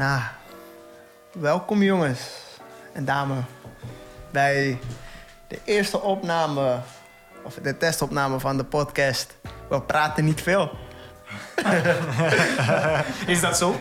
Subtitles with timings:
[0.00, 0.20] Nou,
[1.32, 2.20] welkom jongens
[2.92, 3.44] en dames
[4.30, 4.78] bij
[5.48, 6.80] de eerste opname,
[7.42, 9.36] of de testopname van de podcast.
[9.68, 10.70] We praten niet veel.
[13.26, 13.80] Is dat zo?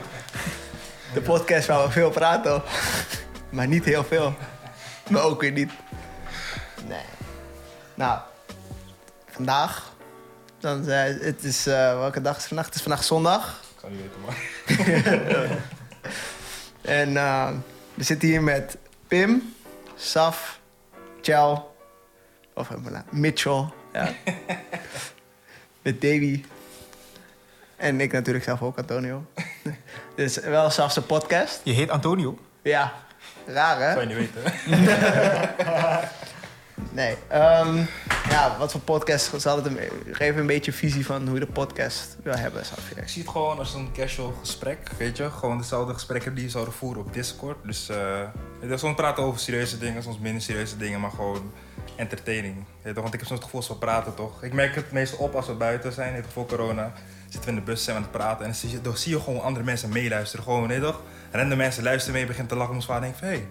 [1.13, 2.61] De podcast waar we veel praten,
[3.49, 4.35] maar niet heel veel.
[5.09, 5.71] Maar ook weer niet.
[6.87, 7.05] Nee.
[7.95, 8.19] Nou,
[9.29, 9.91] vandaag,
[10.59, 12.65] dan, eh, het is, eh, welke dag is vandaag?
[12.65, 13.61] Het is vandaag zondag.
[13.73, 15.57] Ik zou niet weten, maar...
[16.89, 17.49] En eh,
[17.93, 19.53] we zitten hier met Pim,
[19.95, 20.59] Saf,
[21.21, 21.75] Chel,
[22.53, 24.09] of uh, Mitchell, ja.
[25.81, 26.43] met Davy.
[27.75, 29.25] En ik natuurlijk zelf ook, Antonio.
[30.15, 31.61] dus wel Saf's podcast.
[31.63, 32.39] Je heet Antonio?
[32.61, 32.93] Ja,
[33.45, 33.91] raar hè?
[33.91, 34.53] Zou je niet weten.
[36.91, 37.15] Nee.
[37.27, 37.77] ehm,
[38.29, 39.77] ja, wat voor podcast zal het een,
[40.11, 42.89] geef een beetje visie van hoe je de podcast wil hebben, Saf.
[42.95, 45.31] Ik zie het gewoon als een casual gesprek, weet je.
[45.31, 47.57] Gewoon dezelfde gesprekken die we zouden voeren op Discord.
[47.63, 47.97] Dus eh
[48.59, 51.51] weet je, soms praten over serieuze dingen, soms minder serieuze dingen, maar gewoon
[51.95, 52.55] entertaining.
[52.81, 54.43] Weet je, want ik heb soms het gevoel dat we praten toch.
[54.43, 56.93] Ik merk het meestal op als we buiten zijn, je, voor corona.
[57.23, 59.23] Zitten we in de bus, zijn we aan het praten en dan zie je, je
[59.23, 60.43] gewoon andere mensen meeluisteren.
[60.43, 61.01] Gewoon, weet je toch?
[61.31, 63.47] Rende mensen luisteren mee, begint te lachen, ons vader denkt van, hey,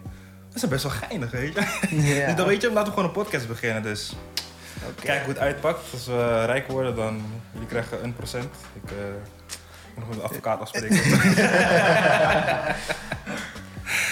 [0.62, 1.60] is best wel geinig, weet je.
[1.96, 2.26] Ja.
[2.26, 3.82] Dus dan weet je, laten we gewoon een podcast beginnen.
[3.82, 4.12] Dus.
[5.00, 5.80] Kijk hoe het uitpakt.
[5.92, 8.54] Als we rijk worden, dan jullie krijgen een procent.
[8.82, 8.96] Ik eh,
[9.94, 10.96] moet nog met de advocaat afspreken.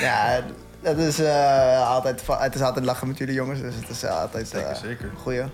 [0.00, 0.40] Ja,
[0.80, 4.48] dat is, eh, altijd, het is altijd lachen met jullie jongens, dus het is altijd
[4.48, 5.04] Zeker, eh, zeker.
[5.04, 5.42] een goeie.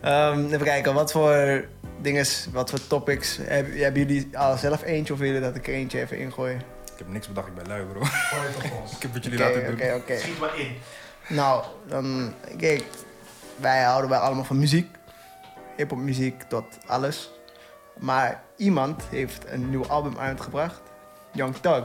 [0.00, 1.64] Ehm, even kijken, wat voor
[2.00, 5.74] dingen, wat voor topics heb- hebben jullie al zelf eentje of willen dat ik er
[5.74, 6.56] eentje even ingooi?
[7.02, 8.00] Ik heb niks bedacht, ik ben lui bro.
[8.96, 9.74] Ik heb het jullie laten doen.
[9.74, 10.18] oké, oké.
[10.18, 10.76] Schiet maar in.
[11.28, 12.84] Nou, dan, kijk,
[13.56, 14.96] wij houden wij allemaal van muziek.
[15.76, 17.30] Hip-hop muziek tot alles.
[17.98, 20.80] Maar iemand heeft een nieuw album uitgebracht,
[21.32, 21.84] Young Thug.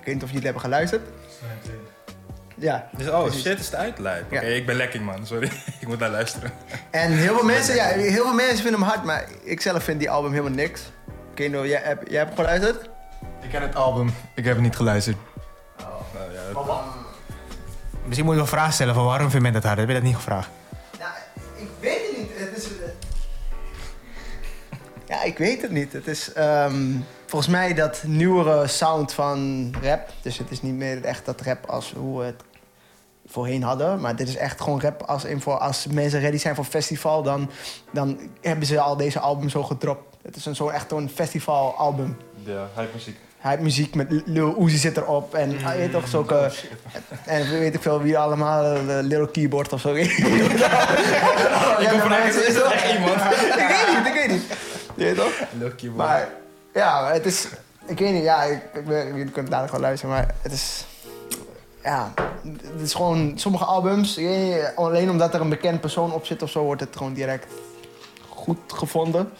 [0.00, 1.08] Ik weet niet of jullie hebben geluisterd.
[2.56, 2.88] Ja.
[2.96, 3.42] Dus, oh Precies.
[3.42, 3.98] shit, is het uit?
[3.98, 4.24] Lijp.
[4.24, 4.40] Oké, Ja.
[4.40, 5.46] ik ben lekking man, sorry.
[5.80, 6.52] ik moet naar luisteren.
[6.90, 9.98] En heel veel mensen, ja, heel veel mensen vinden hem hard, maar ik zelf vind
[9.98, 10.80] die album helemaal niks.
[11.32, 12.90] Ik weet niet of jij, jij hebt hem geluisterd?
[13.42, 14.14] Ik ken het album.
[14.34, 15.16] Ik heb het niet geluisterd.
[15.78, 16.82] Nou, ja, dat-
[18.04, 19.78] Misschien moet je wel een vraag stellen van waarom vind je dat hard?
[19.78, 20.48] Heb je dat niet gevraagd?
[20.98, 21.12] Ja,
[21.56, 22.30] ik weet het niet.
[22.34, 22.68] Het is,
[25.06, 25.92] ja, ik weet het niet.
[25.92, 30.08] Het is ehm, volgens mij dat nieuwere sound van rap.
[30.22, 32.42] Dus het is niet meer echt dat rap als hoe we het
[33.26, 34.00] voorheen hadden.
[34.00, 37.22] Maar dit is echt gewoon rap als, in voor, als mensen ready zijn voor festival.
[37.22, 37.50] Dan,
[37.92, 40.16] dan hebben ze al deze album zo gedropt.
[40.22, 42.16] Het is een, zo echt een festivalalbum.
[42.44, 43.16] ja, hype muziek.
[43.42, 45.34] Hij heeft muziek met Lil Uzi zit erop.
[45.34, 46.50] En hij weet toch zulke...
[47.24, 49.94] En weet ik veel wie allemaal, eh, Little Keyboard of zo.
[49.94, 50.14] ik
[51.90, 53.14] kom vanuit, is dat echt iemand?
[53.14, 54.42] ik weet niet, ik weet niet.
[54.96, 55.32] Je weet toch?
[55.58, 55.96] Lucky man.
[55.96, 56.28] Maar
[56.74, 57.46] ja, het is...
[57.86, 60.84] Ik weet niet, ja, ik, ik, ben- jullie kunnen dadelijk gewoon luisteren, maar het is...
[61.82, 62.12] Ja,
[62.72, 66.26] het is gewoon sommige albums, ik weet niet, alleen omdat er een bekend persoon op
[66.26, 67.46] zit of zo, wordt het gewoon direct
[68.28, 69.30] goed gevonden.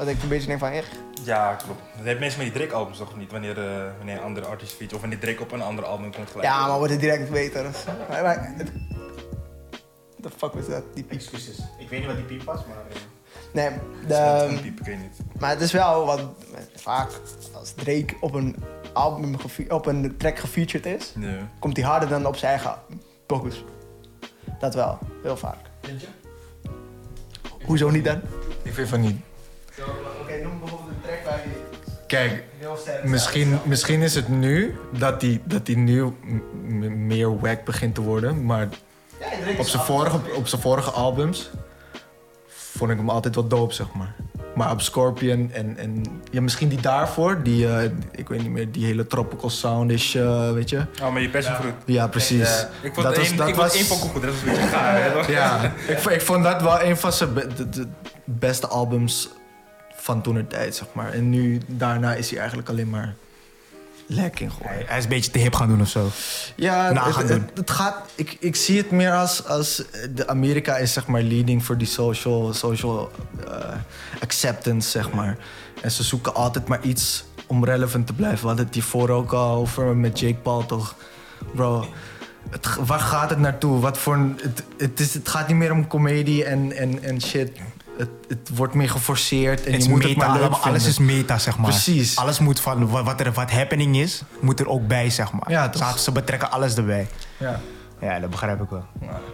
[0.00, 0.88] Dat ik een beetje denk van, echt,
[1.24, 1.80] Ja, klopt.
[1.96, 3.30] Dat heeft mensen met die Drake-albums toch niet?
[3.32, 6.30] Wanneer, eh, wanneer een andere artiest feature of wanneer Drake op een ander album komt
[6.30, 6.48] gelijk.
[6.48, 7.62] ja, maar wordt het direct beter.
[8.08, 8.72] Maar, maar, het-
[10.18, 10.82] What the fuck was dat?
[10.94, 11.18] Die piep.
[11.18, 11.58] Excuses.
[11.78, 12.76] Ik weet niet wat die piep was, maar...
[12.90, 12.96] eh,
[13.52, 13.66] Nee,
[14.00, 15.40] is de, een piep, ik weet niet.
[15.40, 16.20] maar het is wel wat
[16.74, 17.10] vaak
[17.54, 18.56] als Drake op een
[18.92, 21.38] album gefe- op een track gefeatured is, Nee.
[21.58, 22.74] komt hij harder dan op zijn eigen
[23.26, 23.64] pokus.
[24.58, 25.58] Dat wel, heel vaak.
[25.82, 26.06] Vind je?
[27.64, 28.20] Hoezo niet dan?
[28.62, 29.20] Ik vind van niet.
[30.32, 31.68] Oké, noem bijvoorbeeld een track waar je
[32.06, 36.12] Kijk, heel sterk misschien, misschien is het nu dat die, dat die nu
[36.96, 38.44] meer wack begint te worden.
[38.44, 38.68] Maar
[39.58, 41.50] op zijn vorige, op zijn vorige albums
[42.48, 44.14] vond ik hem altijd wel dope, zeg maar.
[44.54, 48.72] Maar op Scorpion en, en ja, misschien die daarvoor, die, eh, ik weet niet meer,
[48.72, 50.82] die hele tropical soundish, eh weet je.
[51.02, 51.74] Oh, maar je passion fruit.
[51.84, 52.48] Ja, precies.
[52.60, 52.68] Ja.
[52.82, 54.48] Ik vond Dat was- één, dat ik vond was- één pokoe goed, dat was een
[54.48, 55.30] beetje gaar.
[55.30, 57.48] Ja, ik, vo- ik vond dat wel een van zijn be-
[58.24, 59.28] beste albums
[60.00, 61.12] van toen tijd, zeg maar.
[61.12, 63.14] En nu, daarna is hij eigenlijk alleen maar
[64.06, 64.76] lekker geworden.
[64.76, 66.08] Hij, hij is een beetje te hip gaan doen of zo.
[66.56, 67.50] Ja, Na het, gaan het, doen.
[67.54, 69.82] het gaat, ik, ik zie het meer als, als
[70.14, 73.10] de Amerika is zeg maar leading voor die social, social
[73.46, 73.74] eh,
[74.20, 75.36] acceptance, zeg maar.
[75.82, 78.40] En ze zoeken altijd maar iets om relevant te blijven.
[78.40, 80.94] We hadden het hiervoor ook al over met Jake Paul, toch?
[81.54, 81.86] Bro,
[82.50, 83.80] het, waar gaat het naartoe?
[83.80, 87.22] Wat voor een, het, het, is, het gaat niet meer om comedie en, en, en
[87.22, 87.50] shit.
[88.00, 91.56] Het, het wordt meer geforceerd en je moet het maar allemaal, alles is meta, zeg
[91.58, 91.70] maar.
[91.70, 92.16] Precies.
[92.16, 95.50] Alles moet van wa- wat er wat happening is, moet er ook bij, zeg maar.
[95.50, 97.08] Ja, ze betrekken alles erbij.
[97.36, 97.60] Ja.
[98.00, 98.84] Ja, dat begrijp ik wel.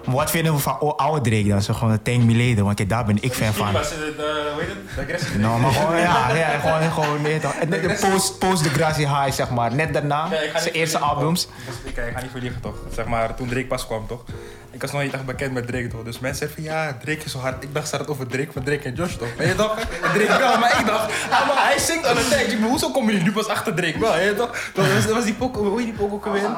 [0.06, 1.62] Maar wat vinden we van oude Drake dan?
[1.62, 3.72] Zo gewoon een Tank Mileden, want kijk, daar ben ik fan van.
[3.72, 5.32] Maar ze, eh, hoe heet het?
[5.32, 5.38] De.
[5.38, 7.54] Nou, maar gewoon, ja, ja gewoon, gewoon, je toch.
[7.54, 9.74] En de- de post, post de Gracie High, zeg maar.
[9.74, 11.44] Net daarna, zijn eerste albums.
[11.44, 12.74] Ik, was- ik ga niet voor liegen, toch?
[12.92, 14.24] Zeg maar, toen Drake pas kwam, toch?
[14.70, 16.02] Ik was nog niet echt bekend met Drake, toch?
[16.02, 17.62] Dus mensen zeiden van, ja, Drake is zo hard.
[17.62, 19.28] Ik dacht, ze hadden het over Drake van Drake en Josh, toch?
[19.38, 19.78] Weet je toch?
[19.78, 22.58] En Drake wel, maar ik dacht, ah, maar hij zingt al een tijdje.
[22.62, 24.70] Hoezo kom je nu pas achter Drake wel, je toch?
[24.74, 26.50] Dat was, was die pokoe, hoe heet die pokoe ook alweer?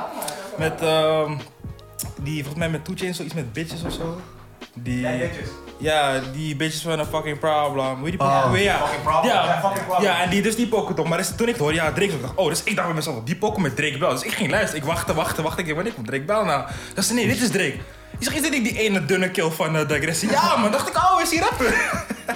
[0.58, 1.32] Met, ehm,
[2.16, 4.20] die, volgens mij met Two Chainz, zoiets met bitches of zo.
[4.74, 5.06] Die,
[5.78, 7.98] ja, die bitches van een fucking problem.
[7.98, 8.44] Hoe die Oh.
[8.44, 8.62] alweer?
[8.62, 8.78] Ja.
[8.78, 10.10] Fucking Problem, Ja, ja, fucking Problem.
[10.10, 11.08] ja, en die, dus die toch.
[11.08, 13.24] Maar dus, toen ik hoorde, ja, Drake, ik dacht, oh, dus ik dacht bij mezelf,
[13.24, 14.08] die pokoe met Drake Bell.
[14.10, 15.60] Dus ik ging luisteren, ik wachtte, wachtte, wachtte.
[15.60, 16.64] Ik dacht, wanneer komt Drake Bell nou?
[16.94, 17.76] Dat ze, nee, dit is Drake.
[18.18, 20.30] Ik zeg, is dit niet die ene dunne kill van uh, de agressie?
[20.30, 21.74] Ja, man, dacht ik, oh, is die rapper?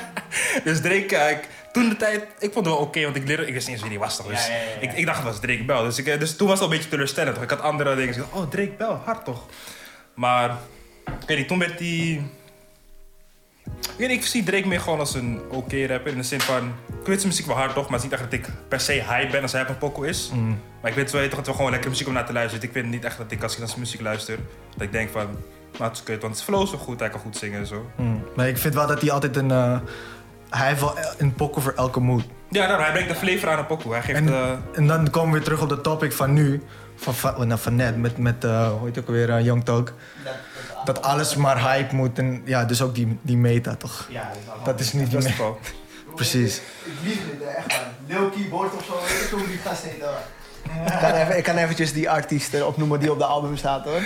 [0.65, 3.53] dus Drake, kijk, toen de tijd, ik vond het wel oké, want ik leerde, ik
[3.53, 4.27] wist niet eens wie die was toch.
[4.27, 4.89] Dus Ja, ja, ja, ja.
[4.89, 5.83] Ik, ik dacht het was Drake Bell.
[5.83, 7.35] Dus, ik, eh, dus toen was het al een beetje teleurstellend.
[7.35, 7.45] Toch?
[7.45, 8.07] Ik had andere dingen.
[8.07, 9.47] Dus ik dacht, oh, Drake Bell, hard toch?
[10.15, 10.51] Maar,
[11.05, 12.31] ik weet niet, toen werd die...
[13.65, 16.13] Ik weet niet, ik zie Drake meer gewoon als een oké rapper.
[16.13, 18.13] In de zin van, ik weet zijn muziek wel hard toch, maar het is niet
[18.21, 20.31] echt dat ik per se hype ben als hij op een pokoe is.
[20.81, 22.61] Maar ik weet wel, toch, het wel gewoon lekker muziek om naar te luisteren.
[22.61, 24.39] Dus ik vind niet echt dat ik als ik naar zijn muziek luister,
[24.73, 25.27] dat ik denk van,
[25.73, 27.67] nou het is kut, want het flow is wel goed, hij kan goed zingen en
[27.67, 27.91] zo.
[27.97, 28.25] Mm.
[28.37, 29.51] Maar ik vind wel dat hij altijd een...
[29.51, 29.79] eh,
[30.59, 32.23] hij heeft wel een pokken voor elke mood.
[32.49, 33.93] Ja, nou, hij brengt de flavor aan een pokoe.
[33.93, 36.63] Hij geeft En, eh, en dan komen we weer terug op de topic van nu.
[36.97, 39.65] Van, van, nou, van net, met, met uh, hoe heet het ook weer, uh, Young
[39.65, 39.95] Thug.
[40.85, 42.19] Dat alles maar hype moet.
[42.19, 44.07] En ja, dus ook die, die meta, toch?
[44.11, 44.31] Ja,
[44.65, 45.55] Dat is niet die me- Flow.
[46.15, 46.57] Precies.
[46.85, 47.79] Ik lief dit, echt man.
[48.07, 50.19] Lil Keyboard of zo, weet ik hoe die gast heet hoor.
[50.87, 54.01] Ik kan, even, ik kan eventjes die artiesten opnoemen die op de album staat hoor.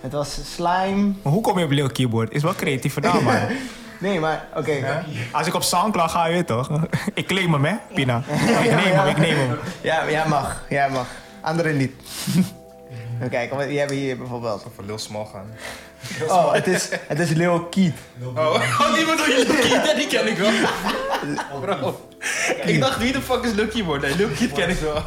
[0.00, 1.12] Het was Slime.
[1.22, 2.32] Maar hoe kom je op Lil Keyboard?
[2.32, 3.34] Is wel creatief gedaan, man.
[3.98, 5.04] Nee, maar oké.
[5.32, 6.70] Als ik op Soundcloud ga, je weet toch?
[7.14, 8.22] Ik claim hem, hè, Pina.
[8.62, 9.58] Ik neem hem, ik neem hem.
[9.80, 10.62] Ja, jij mag.
[10.68, 11.06] Jij mag.
[11.40, 11.92] Anderen niet.
[13.16, 14.66] Even kijken, wat- die hebben hier bijvoorbeeld.
[14.74, 15.46] Voor Lil Small gaan.
[16.28, 17.92] Oh, het is, het is Lil Keat.
[18.22, 18.36] Oh,
[18.80, 19.66] oh die bedoel je Lil?
[19.66, 20.50] Ja, die ken ik wel.
[21.60, 22.00] Bro.
[22.64, 24.02] Ik dacht, wie de fuck is Lil Keyboard?
[24.02, 25.02] Nee, Lil Keat ken ik wel.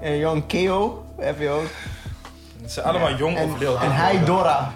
[0.00, 1.66] En Young Keo heb je ook.
[2.62, 4.72] Ze zijn allemaal jong En, of Lil en hij Dora.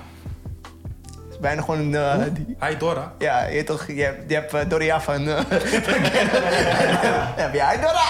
[1.40, 1.94] Bijna gewoon een...
[1.94, 3.12] eh, die- Hij Dora.
[3.18, 5.28] ja, je, hebt toch, je hebt, je hebt Doria van...
[5.28, 5.36] eh
[7.36, 8.04] heb je hij Dora?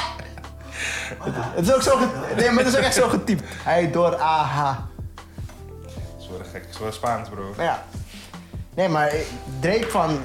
[1.55, 1.99] Het is ook zo...
[2.37, 3.43] Nee, maar het is ook echt zo getypt.
[3.63, 4.87] Hij Dora
[6.19, 6.65] is wel gek.
[6.71, 7.53] Is wel Spaans, bro.
[7.57, 7.83] Maar ja.
[8.75, 9.13] Nee, maar
[9.61, 10.19] Drake van...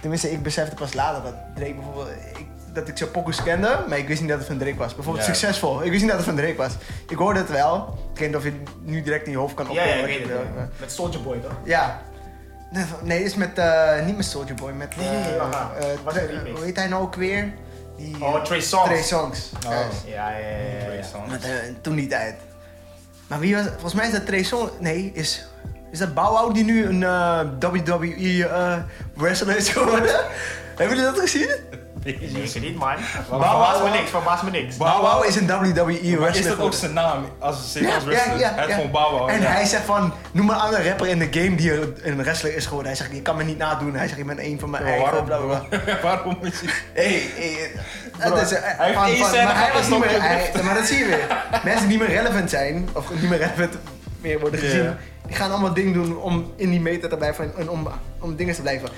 [0.00, 2.08] Tenminste, ik besefte pas later dat Drake bijvoorbeeld...
[2.08, 4.94] Ik, dat ik zo pokus kende, maar ik wist niet dat het van Drake was.
[4.94, 5.32] Bijvoorbeeld Ja.
[5.34, 5.82] succesvol.
[5.84, 6.72] Ik wist niet dat het van Drake was.
[7.08, 7.98] Ik hoorde het wel.
[8.12, 10.10] Ik weet niet of je het nu direct in je hoofd kan opkomen.
[10.12, 11.52] je bedoelt, maar- Met Soulja Boy, toch?
[11.64, 12.00] Ja.
[13.02, 13.58] Nee, is met...
[13.58, 14.96] eh, niet met Soulja Boy, met...
[14.96, 16.50] Nee, eh, eh, een remix.
[16.56, 17.52] hoe heet hij nou ook weer?
[17.96, 18.84] Die, Oh, eh, Trey Songz.
[18.84, 19.50] Trey Songs.
[19.66, 19.70] Oh.
[20.06, 20.48] Ja, ja, ja.
[20.88, 21.30] ja, ja.
[21.30, 21.50] Met, eh,
[21.80, 22.34] toen die tijd.
[23.26, 23.64] Maar wie was...
[23.64, 24.70] Volgens mij is dat Trey Songz...
[24.78, 25.46] Nee, is...
[25.90, 28.76] Is dat Bow Wow die nu een eh, WWE eh,
[29.14, 30.14] wrestler is geworden?
[30.76, 31.50] Hebben jullie dat gezien?
[32.04, 32.94] Zeker niet, man.
[33.30, 33.92] Wow, me wow.
[33.92, 34.76] niks, verbaas me niks.
[34.76, 37.24] Bow Wow is een WWE wrestler is dat ook zijn naam?
[37.38, 38.38] Als een Ja, als ja, wrestler?
[38.38, 38.76] ja, ja.
[38.88, 39.28] Bow Wow.
[39.30, 41.72] En hij zegt van, noem maar een andere rapper in de game die
[42.06, 42.86] een wrestler is geworden.
[42.92, 43.94] Hij zegt, je kan me niet nadoen.
[43.94, 45.80] Hij zegt, ik ben een van mijn eigen, waarom, bla bla bla.
[46.02, 46.70] waarom is hij...
[46.92, 47.22] Hey,
[48.18, 50.98] het is, eh, hij van- van- maar hij was niet meer, hij, maar dat zie
[50.98, 51.44] je weer.
[51.64, 53.74] Mensen die niet meer relevant zijn, of niet meer relevant
[54.20, 54.96] meer worden gezien,
[55.26, 57.88] die gaan allemaal dingen doen om in die meter te blijven en om,
[58.20, 58.88] om dingen te blijven.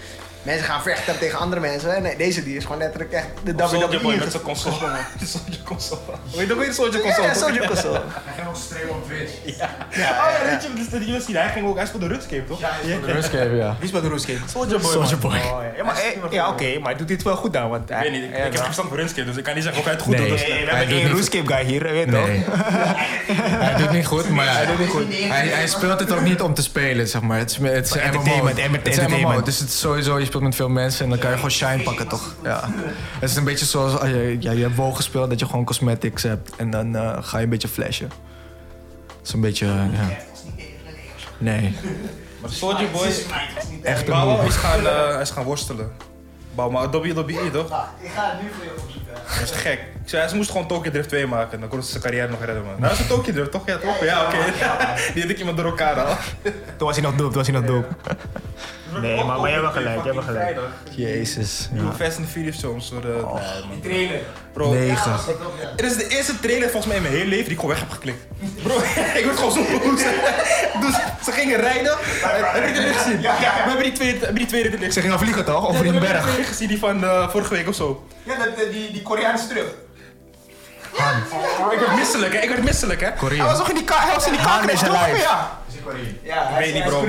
[0.47, 2.03] Mensen gaan vechten tegen andere mensen.
[2.03, 4.75] Nee, deze die is gewoon letterlijk echt de Soldier WWE Boy met zijn console.
[5.19, 6.01] De Soldier console.
[6.37, 7.27] Weet je ook weer de Soldier Ja, console?
[7.27, 7.35] ja?
[7.35, 8.01] Soldier Console.
[8.25, 9.33] Hij ging nog streamen op Twitch.
[9.59, 9.71] Ja.
[9.91, 12.61] Oh ja, weet je, dus die was hij ging ook, hij speelde Rutscape toch?
[12.61, 12.71] Ja,
[13.05, 13.75] Runscape, ja.
[13.79, 14.39] Wie is bij de Roescape?
[14.47, 14.97] Soldier Boy.
[14.97, 15.19] Man.
[15.21, 15.31] Boy.
[15.33, 17.69] Oh, ja, ja, maar, eh, ja oké, maar hij doet dit wel goed dan.
[17.71, 19.63] Want Ik weet niet, ik, ik heb geen verstand van Rutscape, dus ik kan niet
[19.63, 20.29] zeggen of hij het goed Nee.
[20.29, 20.39] doet.
[20.49, 22.27] Nee, we Hij hebben niet- Roescape guy hier, weet je toch?
[22.27, 22.45] Nee.
[23.67, 25.05] hij doet niet goed, maar hij, doet niet goed.
[25.09, 27.39] hij, hij speelt het ook niet om te spelen, zeg maar.
[27.39, 28.47] Het is, het is een MMO.
[28.47, 28.99] Het is.
[29.07, 31.51] MMO, dus het is sowieso, je speelt met veel mensen en dan kan je gewoon
[31.51, 32.35] shine pakken, toch?
[32.43, 32.69] Ja.
[33.21, 35.65] Het is een beetje zoals, als je, ja, je hebt WoW gespeeld, dat je gewoon
[35.65, 38.11] cosmetics hebt en dan eh, ga je een beetje flashen.
[39.19, 40.09] Het is een beetje, ja.
[41.39, 41.77] Nee.
[42.41, 43.07] maar Soldier Boy,
[43.83, 44.47] Echt move.
[44.47, 45.93] is gaan, eh, hij is gaan worstelen.
[46.55, 47.67] Bow, maar WWE toch?
[48.01, 49.13] Ik ga het nu voor je opzoeken.
[49.41, 49.79] Dat is gek.
[50.03, 51.61] Ik zei, ze moest gewoon Tokyo Drift 2 maken.
[51.61, 52.71] Dan kon ze zijn carrière nog redden, man.
[52.71, 53.67] Nou, dat is een Tokyo Drift, toch?
[53.67, 54.05] Ja, toch?
[54.05, 54.37] Ja, oké.
[55.15, 56.17] Die had ik iemand door elkaar al.
[56.77, 57.89] Toen was hij nog dope, toen was hij nog dope.
[59.01, 60.59] Nee, maar- maar jij hebt wel gelijk, jij hebt wel gelijk.
[60.91, 61.69] Jezus.
[61.73, 61.95] Nieuwe Ja.
[62.05, 62.91] Fast and the Furious films.
[62.91, 63.81] Door de, nee, man.
[63.83, 64.21] Trailer.
[64.53, 65.13] Bro, Negen.
[65.77, 67.81] Het is de eerste trailer volgens mij in mijn hele leven die ik gewoon weg
[67.81, 68.27] heb geklikt.
[68.63, 68.75] Bro,
[69.19, 70.01] ik word gewoon zo boos.
[70.85, 71.97] Dus ze gingen rijden.
[72.23, 73.21] Heb je die gezien?
[73.21, 75.63] We hebben die tweede, hebben die tweede trailer Ze gingen vliegen toch?
[75.63, 76.23] Ja, Over die hebben die berg.
[76.25, 78.07] trailer gezien, die van eh, vorige week of zo.
[78.23, 79.67] Ja, dat, die, die Koreaanse terug.
[81.73, 82.39] Ik werd misselijk, hè?
[82.41, 83.13] Ik werd misselijk, hè?
[83.13, 83.37] Korea.
[83.39, 85.49] Hij was nog in die car, hij was in die Han is crash, toch?
[86.23, 86.35] Ja.
[86.35, 87.05] Ja, Ik weet niet, bro.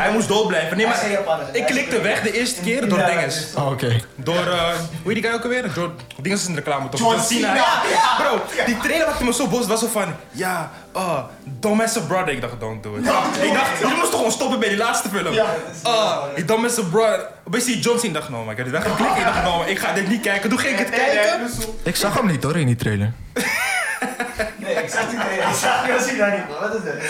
[0.00, 0.76] Hij moest dood blijven.
[0.76, 3.46] Nee, Hij maar ik klikte weg de eerste keer door Ja, dinges.
[3.56, 4.00] Oh, Oké.
[4.14, 4.68] Door, eh,
[5.02, 5.72] hoe heet die guy ook alweer?
[5.74, 7.00] Door, dinges is een reclame toch?
[7.00, 7.54] John Cena.
[7.54, 7.82] Ja,
[8.18, 9.58] bro, die trailer maakte me zo boos.
[9.58, 12.28] Het was zo van, ja, oh, don't mess a brother.
[12.28, 12.98] Ik dacht, don't do it.
[13.42, 15.32] Ik dacht, jullie moesten gewoon stoppen bij die laatste film.
[15.34, 15.46] Ja.
[15.82, 17.28] Oh, die don't mess a brother.
[17.50, 18.12] Zie je John Cena.
[18.12, 19.16] Dacht, no, maar ik heb dit weggeklikt.
[19.16, 20.50] Ik dacht, no, ik ga dit niet kijken.
[20.50, 21.50] Toen ging ik het kijken.
[21.82, 23.12] Ik zag hem niet hoor in die trailer.
[24.74, 25.38] Nee, ik zag het niet.
[25.38, 26.60] Ik zag Cena niet, man.
[26.60, 27.02] Wat is het?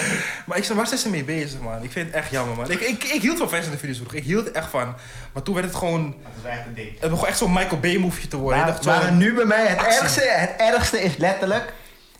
[0.46, 1.82] Maar ik waar zijn ze mee bezig, man?
[1.82, 2.70] Ik vind het echt jammer, man.
[2.70, 4.18] Ik, ik, ik hield van Fast and the Furious vroeger.
[4.18, 4.94] Ik hield er echt van.
[5.32, 6.14] Maar toen werd het gewoon...
[6.36, 7.00] Is wel echt een ding.
[7.00, 8.58] Het begon echt zo'n Michael Bay-movie te worden.
[8.58, 8.90] ik Maar, dacht zo...
[8.90, 10.00] maar nu bij mij, het actie.
[10.00, 11.72] ergste, het ergste is letterlijk...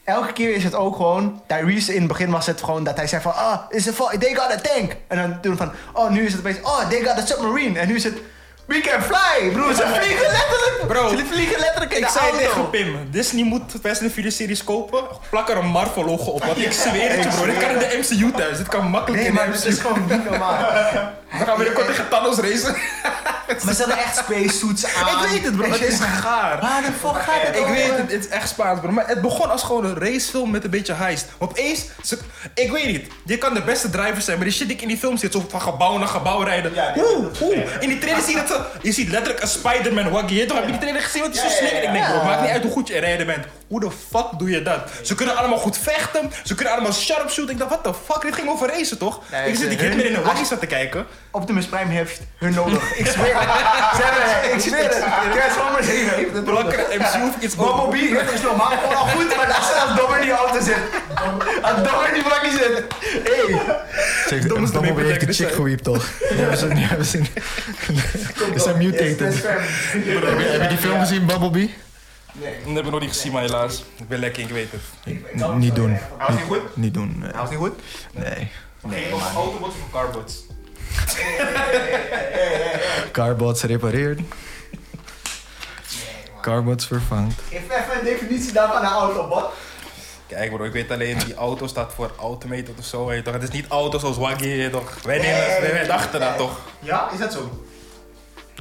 [0.05, 1.43] Elke keer is het ook gewoon...
[1.47, 3.35] Tyrese in het begin was het gewoon dat hij zei van...
[3.35, 4.97] Ah, is it for, they got a tank.
[5.09, 5.73] En dan toen van...
[5.93, 6.61] Oh, nu is het opeens...
[6.63, 7.79] Oh, they got a submarine.
[7.79, 8.19] En nu is het...
[8.71, 9.75] We can fly, broer.
[9.75, 10.85] Ze vliegen letterlijk.
[10.87, 12.39] Bro, Ze vliegen letterlijk in Ik de zei auto.
[12.39, 15.03] tegen Pim, Disney moet Fast and Furious series kopen.
[15.31, 16.45] Plak er een Marvel logo op.
[16.45, 18.57] Want ik zweer het je bro, dit kan in de MCU thuis.
[18.57, 19.69] Dit kan makkelijk Nee, in de maar het MCU.
[19.69, 20.59] is gewoon niet normaal.
[21.39, 22.77] Dan gaan we binnenkort tegen Thanos racen.
[23.65, 25.25] Maar ze hebben echt spacesuits aan.
[25.25, 26.61] ik weet het bro, het is gaar.
[26.61, 27.75] Waar de fuck gaat het Ik over?
[27.75, 28.91] weet het, het is echt Spaans bro.
[28.91, 31.27] Maar het begon als gewoon een racefilm met een beetje heist.
[31.39, 32.19] Maar opeens, ze-
[32.55, 33.07] ik weet niet.
[33.25, 35.33] Je kan de beste driver zijn, maar die shit die ik in die film zit,
[35.33, 36.75] zo van gebouw naar gebouw rijden.
[36.75, 37.59] Ja, Oeh, oeh.
[37.81, 40.35] In die trailer zie je dat ze, je ziet letterlijk een Spider-Man waggy.
[40.35, 41.23] Je toch, heb je die trailer gezien?
[41.23, 41.85] Want die is zo slingerd.
[41.85, 43.45] Ik denk bro, maakt niet uit hoe goed je rijden bent.
[43.71, 44.81] Hoe de fuck doe je dat?
[45.03, 46.33] Ze kunnen allemaal goed vechten.
[46.45, 47.53] Ze kunnen allemaal sharpshooten.
[47.55, 48.23] Ik dacht, what the fuck?
[48.23, 49.21] Dit ging over racen toch?
[49.31, 51.07] Nee, ik zit die kid meer in een waggy zat te kijken.
[51.31, 52.93] Optimus Prime heeft hun nodig.
[52.99, 53.49] Ik zweer het.
[53.97, 55.05] Ze hebben- Ik zweer het.
[55.33, 56.45] Transformers heeft het nodig.
[56.45, 57.75] Blakkere MCU of iets over.
[57.75, 60.61] Bumblebee heeft is normaal gewoon al goed, maar dat is als Dom in die auto
[60.61, 60.77] zit.
[61.63, 62.85] Als Dom in die bakje zit.
[64.33, 66.07] Is de Bumblebee heeft de chick gewiept toch?
[66.31, 67.21] Die hebben ze, die hebben ze,
[68.55, 69.43] is hij mutated.
[69.45, 71.75] Heb je die film gezien, Bumblebee?
[72.65, 73.85] Dat heb ik nog niet gezien, maar helaas.
[73.97, 75.15] Ik ben lekker, ik weet het.
[75.37, 75.91] N- Niet doen.
[75.91, 76.77] Hij was niet goed?
[76.77, 77.19] Niet doen.
[77.19, 77.33] Nee.
[77.33, 77.73] was niet goed?
[78.13, 78.51] nee.
[78.83, 79.21] Nee, man.
[79.35, 80.45] Autobots of carbots?
[83.13, 84.21] Carbots repareerd.
[86.41, 87.41] Carbots vervangt.
[87.49, 89.45] Geef even een definitie daarvan aan Autobot.
[90.27, 93.33] Kijk bro, ik weet alleen die auto staat voor automated of zo, weet je toch?
[93.33, 94.99] Het is niet auto zoals Waggy, toch?
[95.03, 96.59] Wij, nemen, wij, wij dachten dat toch?
[96.79, 97.65] Ja, is dat zo?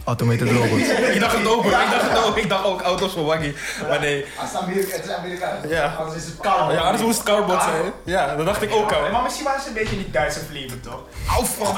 [0.10, 0.88] Automated robots.
[1.16, 2.38] Ik dacht het ook bro, ik dacht het ook.
[2.38, 3.54] Ik dacht ook auto's voor Waggy.
[3.88, 4.26] Maar nee.
[4.40, 5.66] Als het Amerika, het is Amerikaans.
[5.68, 5.96] Ja.
[6.00, 6.74] Anders is het Carbo.
[6.74, 7.94] Ja, anders moest het carbot zijn.
[8.04, 9.10] Ja, dat dacht ik ook al.
[9.12, 11.02] Maar misschien was het een beetje die Duitse flavor toch?
[11.36, 11.76] Au, fuck.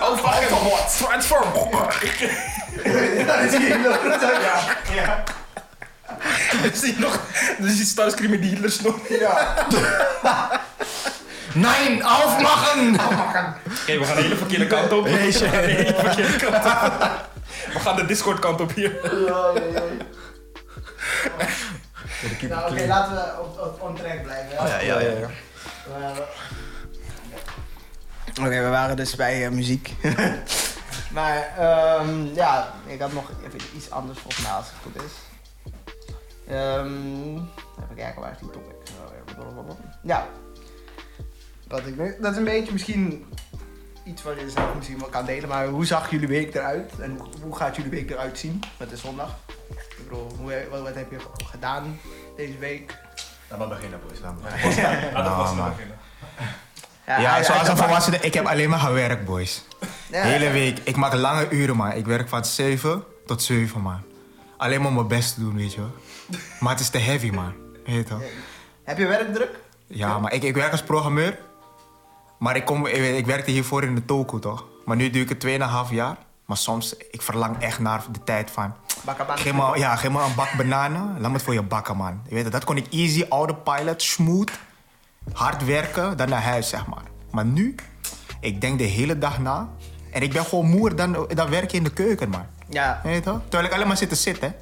[0.00, 0.48] Au, fuck.
[0.98, 1.52] Transform.
[3.26, 3.98] Dat is hier nog.
[4.04, 5.24] Ja, ja.
[6.72, 7.20] Zie je nog?
[7.62, 8.98] Dus die Starscream met die Hitler snor.
[9.08, 9.54] Ja.
[11.54, 12.94] Nein, aufmachen!
[12.94, 15.04] Oké, we gaan de hele verkeerde kant op.
[15.04, 17.26] We gaan de hele verkeerde kant op.
[17.72, 18.98] We gaan de Discord kant op hier.
[22.48, 24.66] Nou, oké, laten we op, op on track blijven.
[24.66, 25.10] Ja, ja, ja.
[25.10, 25.28] ja.
[28.40, 29.94] Oké, we waren dus bij eh, muziek.
[31.16, 35.12] maar ehm, ja, ik had nog even iets anders volgens mij als het goed is.
[36.48, 37.34] Ehm,
[37.82, 38.74] even kijken, waar is die topic?
[40.02, 40.26] Ja.
[41.68, 43.24] Wat ik, nu- dat is een beetje misschien
[44.04, 46.92] iets wat je zelf misschien wel kan delen, maar hoe zag jullie week eruit?
[47.00, 49.36] En hoe, hoe gaat jullie week eruit zien met de zondag?
[49.70, 52.00] Ik bedoel, hoe, wat, wat heb je gedaan
[52.36, 52.98] deze week?
[53.48, 54.20] Laat maar beginnen boys.
[54.20, 54.50] Laat maar.
[55.14, 55.68] Laten we vast man.
[55.70, 55.96] beginnen.
[57.06, 59.64] Ja, hij- zoals een volwassene, ik heb alleen maar gewerkt boys.
[60.10, 60.22] Ja.
[60.22, 60.78] Hele week.
[60.84, 61.92] Ik maak lange uren man.
[61.92, 64.00] Ik werk van 7 tot 7 man.
[64.56, 65.94] Alleen maar mijn best te doen, weet je wel.
[66.60, 67.52] Maar het is te heavy man.
[67.86, 68.22] Weet je toch?
[68.84, 69.50] Heb je werkdruk?
[69.86, 71.38] Ja, maar ik, ik werk als programmeur.
[72.44, 74.64] Maar ik, kom, ik, ik werkte hiervoor in de toko, toch?
[74.84, 75.46] Maar nu doe ik het
[75.88, 76.16] 2,5 jaar.
[76.44, 78.74] Maar soms, ik verlang echt naar de tijd van...
[79.34, 81.20] Geef me, ja, geef me een bak bananen.
[81.20, 82.20] Laat me het voor je bakken, man.
[82.28, 84.52] Je weet het, dat kon ik easy, autopilot, smooth.
[85.32, 87.02] Hard werken, dan naar huis, zeg maar.
[87.30, 87.74] Maar nu,
[88.40, 89.68] ik denk de hele dag na.
[90.10, 92.46] En ik ben gewoon moer dan, dan werken in de keuken, man.
[92.68, 93.40] Ja, Weet je toch?
[93.42, 94.54] Terwijl ik alleen maar zit te zitten.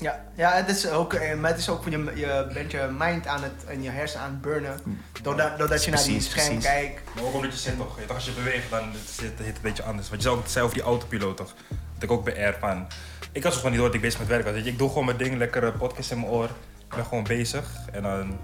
[0.00, 2.88] Ja, ja het is ook, eh, maar het is ook van je, je bent je
[2.98, 4.80] mind aan het en je hersen aan het burnen.
[5.22, 7.14] Doordat, doordat je naar die scherm kijkt.
[7.14, 10.08] Maar ook omdat je zit toch, als je beweegt, dan zit het een beetje anders.
[10.10, 11.54] Want je zei over die autopiloot toch,
[11.94, 12.86] dat ik ook bij Air van,
[13.32, 14.52] ik had zo van niet door dat ik bezig met werk was.
[14.52, 16.50] Weet je, ik doe gewoon mijn ding, lekkere podcast in mijn oor.
[16.88, 18.38] Ik ben gewoon bezig en dan,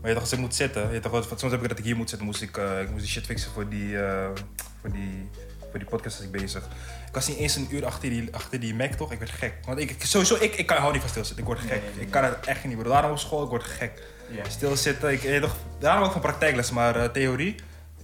[0.00, 1.84] maar je toch, als ik moet zitten, je toch, want soms heb ik dat ik
[1.84, 4.28] hier moet zitten, moest ik, eh, ik moest die shit fixen voor die, eh,
[4.80, 5.30] voor die,
[5.80, 6.62] die podcast was ik bezig.
[7.06, 9.54] Ik was niet eens een uur achter die, achter die Mac toch, ik werd gek.
[9.64, 11.82] Want ik, sowieso, ik, ik kan hou niet van stilzitten, ik word gek.
[11.98, 12.90] Ik kan het echt niet, bro.
[12.90, 14.02] Daarom op school, ik word gek.
[14.48, 17.54] Stilzitten, ik, je toch, daarom ook van praktijkles, maar eh, theorie,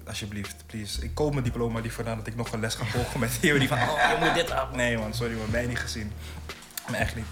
[0.07, 1.03] alsjeblieft, please.
[1.03, 3.69] Ik koop mijn diploma liever dan dat ik nog een les ga volgen met theorie
[3.69, 4.75] van, oh, je moet dit af.
[4.75, 6.13] Nee man, sorry man, mij niet gezien.
[6.91, 7.27] Maar echt niet.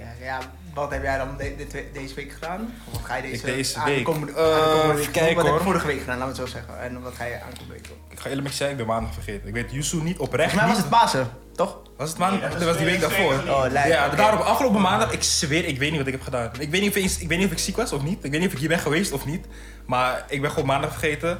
[0.00, 0.38] Ja, ja,
[0.74, 2.74] wat heb jij dan de- deze week gedaan?
[2.86, 3.44] Of wat ga je deze, Ik
[3.84, 4.08] week?
[4.08, 5.60] Eh, week kijken, Wat heb je hoor.
[5.60, 6.80] vorige week gedaan, laten we het zo zeggen.
[6.80, 7.96] En wat ga je aankomende week doen?
[8.08, 9.48] Ik ga eerlijk met zeggen, ik ben maandag vergeten.
[9.48, 11.78] Ik weet Yusu niet oprecht mij was het Pasen, toch?
[11.96, 12.52] Was het maandag?
[12.52, 13.32] dat was die week daarvoor.
[13.32, 13.64] Oh.
[13.72, 14.16] Ja, Oké.
[14.16, 16.50] daarom afgelopen maandag, ik zweer, ik weet niet wat ik heb gedaan.
[16.58, 18.24] Ik weet niet of ik, ik, weet niet of ik ziek was of niet.
[18.24, 19.46] Ik weet niet of ik hier ben geweest of niet.
[19.86, 21.38] Maar ik ben gewoon maandag vergeten.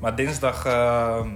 [0.00, 1.28] Maar dinsdag, ehm,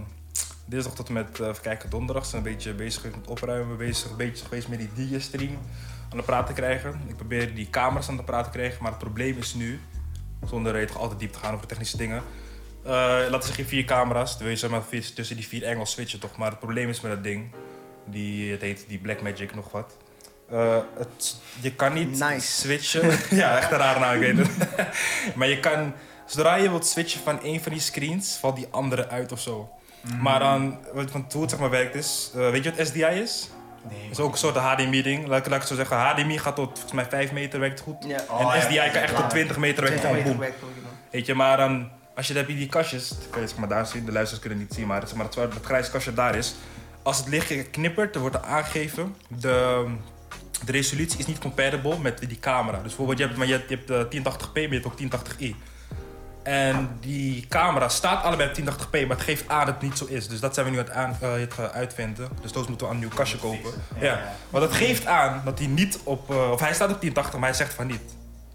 [0.66, 3.76] dinsdag tot en met, eh, even kijken, donderdag zijn een beetje bezig geweest met opruimen.
[3.76, 5.58] Bezig, een beetje geweest met die DJ-stream
[6.14, 7.00] aan de praat te krijgen.
[7.06, 8.82] Ik probeer die camera's aan de praat te krijgen.
[8.82, 9.80] Maar het probleem is nu,
[10.46, 12.22] zonder er toch altijd diep te gaan over technische dingen.
[12.84, 14.30] Eh, laten we zeggen vier camera's.
[14.32, 14.82] Dan wil je zeg maar
[15.14, 16.36] tussen die vier angles switchen toch.
[16.36, 17.52] Maar het probleem is met dat ding.
[18.06, 19.96] Die, het heet die Blackmagic nog wat.
[20.50, 22.40] Eh, het, je kan niet Nice.
[22.60, 23.10] switchen.
[23.38, 24.68] ja, echt een rare naam, ik weet het.
[25.36, 25.92] maar je kan,
[26.26, 29.68] zodra je wilt switchen van één van die screens, valt die andere uit of zo.
[30.20, 33.04] Maar dan, wat- want hoe het zeg maar werkt is, eh, weet je wat SDI
[33.04, 33.48] is?
[33.90, 34.10] Nee.
[34.10, 35.26] Is ook een soort HDMI-ding.
[35.26, 37.80] Laat, ik- laat ik het zo zeggen, HDMI gaat tot volgens mij 5 meter, werkt
[37.80, 38.04] goed.
[38.06, 38.18] Ja.
[38.28, 40.00] Oh, en ja, SDI kan echt tot 20 meter werken.
[40.00, 40.40] 20 meter Boom.
[40.40, 40.56] werkt.
[41.10, 43.56] Weet je, maar dan, als je dat heb je die kastjes, dat kun je zeg
[43.58, 46.14] maar daar zien, de luisteraars kunnen het niet zien, maar, zeg maar het, grijze kastje
[46.14, 46.54] daar is.
[47.02, 49.84] Als het lichtje knippert, dan wordt er aangegeven, de,
[50.64, 52.76] de resolutie is niet compatible met die camera.
[52.76, 54.98] Dus bijvoorbeeld, je hebt, maar je hebt, je hebt eh, 1080p, maar je hebt ook
[55.00, 55.54] 1080i.
[56.44, 60.04] En die camera staat allebei op 1080p, maar het geeft aan dat het niet zo
[60.04, 60.28] is.
[60.28, 62.28] Dus dat zijn we nu aan het, aan, eh, het gaan uitvinden.
[62.42, 63.70] Dus those moeten we aan een nieuw kastje kopen.
[63.98, 64.22] Ja.
[64.50, 66.30] Maar dat geeft aan dat hij niet op...
[66.30, 68.02] eh, of hij staat op 1080, maar hij zegt van niet.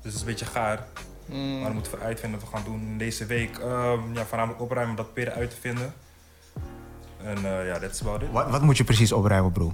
[0.02, 0.80] Dus dat is een beetje gaar.
[1.26, 1.56] Mm.
[1.56, 3.58] Maar dan moeten we uitvinden wat we gaan doen deze week.
[3.58, 5.94] Ehm, ja, voornamelijk opruimen, dat proberen uit te vinden.
[7.24, 8.32] En eh, ja, that's about it.
[8.32, 9.74] Wat, wat moet je precies opruimen, bro?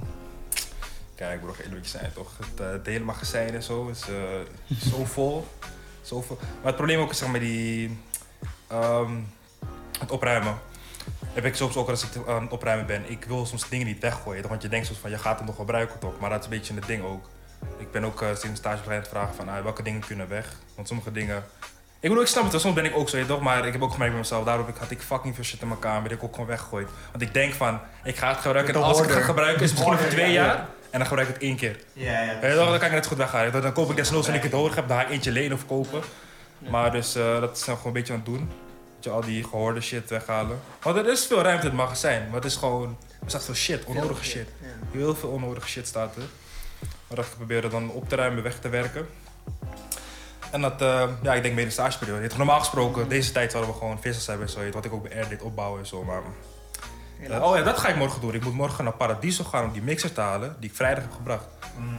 [1.16, 2.32] Kijk, bro, eerlijk zijn toch.
[2.38, 5.48] Het, eh, het hele magazijn en zo is eh, zo vol.
[6.38, 8.00] Maar het probleem ook is zeg maar die...
[8.68, 9.12] ehm,
[10.00, 10.58] het opruimen.
[11.34, 13.12] Heb ik soms ook als ik aan het opruimen ben.
[13.12, 14.42] Ik wil soms dingen niet weggooien.
[14.42, 14.50] toch?
[14.50, 16.20] Want je denkt soms van, je gaat het nog gebruiken toch.
[16.20, 17.30] Maar dat is een beetje het ding ook.
[17.78, 20.56] Ik ben ook uh, sinds het vragen van, ah, welke dingen kunnen weg.
[20.76, 21.44] Want sommige dingen...
[22.00, 23.42] Ik bedoel, ik snap het, wel, soms ben ik ook zo, je toch?
[23.42, 25.80] Maar ik heb ook gemerkt bij mezelf, daarom had ik fucking veel shit in mijn
[25.80, 26.88] kamer, die ik ook gewoon weggegooid.
[27.12, 29.70] Want ik denk van, ik ga het gebruiken en als ik het ga gebruiken is
[29.70, 30.46] het misschien over twee ja, ja.
[30.46, 30.68] jaar.
[30.96, 31.75] En dan gebruik ik het één keer.
[31.94, 32.56] Ja, ja.
[32.56, 33.62] Dan kan ik net goed weghalen.
[33.62, 35.66] Dan, koop ik desnoods wanneer ik het nodig heb, dan ga ik eentje lenen of
[35.66, 36.01] kopen.
[36.58, 38.50] Maar dus eh, dat is nou gewoon een beetje aan het doen.
[38.96, 40.60] Dat je al die gehoorde shit weghalen.
[40.81, 42.98] Want er is veel ruimte in het magazijn, maar het is gewoon...
[43.24, 44.48] Er staat veel shit, onnodige shit.
[44.92, 46.24] Heel veel onnodige shit staat er.
[47.08, 49.08] Maar dat ik probeer dan op te ruimen, weg te werken.
[50.51, 52.22] En dat, eh, ja, ik denk mede stageperiode.
[52.22, 55.03] Je hebt Normaal gesproken, deze tijd zouden we gewoon vissers hebben, zo, wat ik ook
[55.03, 56.03] bij Air deed opbouwen en zo.
[56.03, 56.22] Maar,
[57.42, 58.34] oh ja, dat ga ik morgen doen.
[58.34, 61.14] Ik moet morgen naar Paradiso gaan om die mixer te halen, die ik vrijdag heb
[61.14, 61.44] gebracht.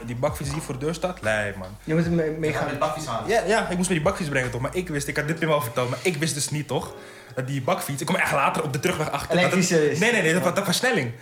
[0.05, 1.69] Die bakfiets die voor de deur staat, lijp man.
[1.85, 2.65] Je moet mee- meegaan.
[2.67, 3.23] met bakjes aan.
[3.27, 5.41] Ja, ja, ik moest met die bakfiets brengen toch, maar ik wist, ik had dit
[5.41, 6.95] me al verteld, maar ik wist dus niet toch,
[7.35, 9.39] dat die bakfiets, ik kom echt later op de terugweg achter.
[9.39, 9.99] Elektrische is.
[9.99, 11.13] Nee, nee, nee, dat, dat versnelling.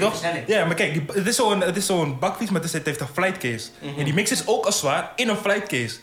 [0.00, 0.10] Toch?
[0.10, 0.46] Versnelling.
[0.46, 2.86] Ja, maar kijk, die, het is zo'n het is zo'n bakfiets, maar het, is, het
[2.86, 3.68] heeft een flightcase.
[3.98, 5.96] En die mix is ook al zwaar in een flightcase.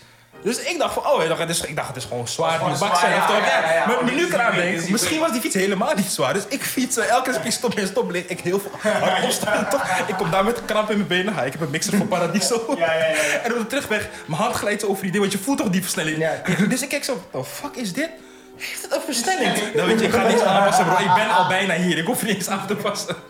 [0.45, 2.57] Dus ik dacht van, oh, ik dacht, het is, ik dacht, het is gewoon zwaar.
[2.57, 3.37] gewoon Die bak zijn, ja, toch?
[3.37, 3.85] ja.
[3.87, 6.33] Maar nu dit ik misschien was die fiets helemaal niet zwaar.
[6.33, 9.23] Dus ik fiets, eh, elke keer als ik stop en stop ik heel veel hard
[9.23, 9.83] opstaan, toch?
[10.07, 11.33] Ik kom daar met kramp in mijn benen.
[11.33, 12.75] Ha, ik heb een mixer van Paradiso.
[12.77, 13.39] Ja, ja, ja, ja.
[13.43, 15.81] En op de terugweg, mijn hand glijdt over die ding, want je voelt toch die
[15.81, 16.17] versnelling.
[16.17, 16.41] Ja.
[16.69, 18.09] Dus ik kijk zo, what the fuck is dit?
[18.57, 19.71] Heeft het een versnelling?
[19.75, 22.23] Dan weet je, ik ga niks aanpassen bro, ik ben al bijna hier, ik hoef
[22.23, 23.15] niet eens aan te passen.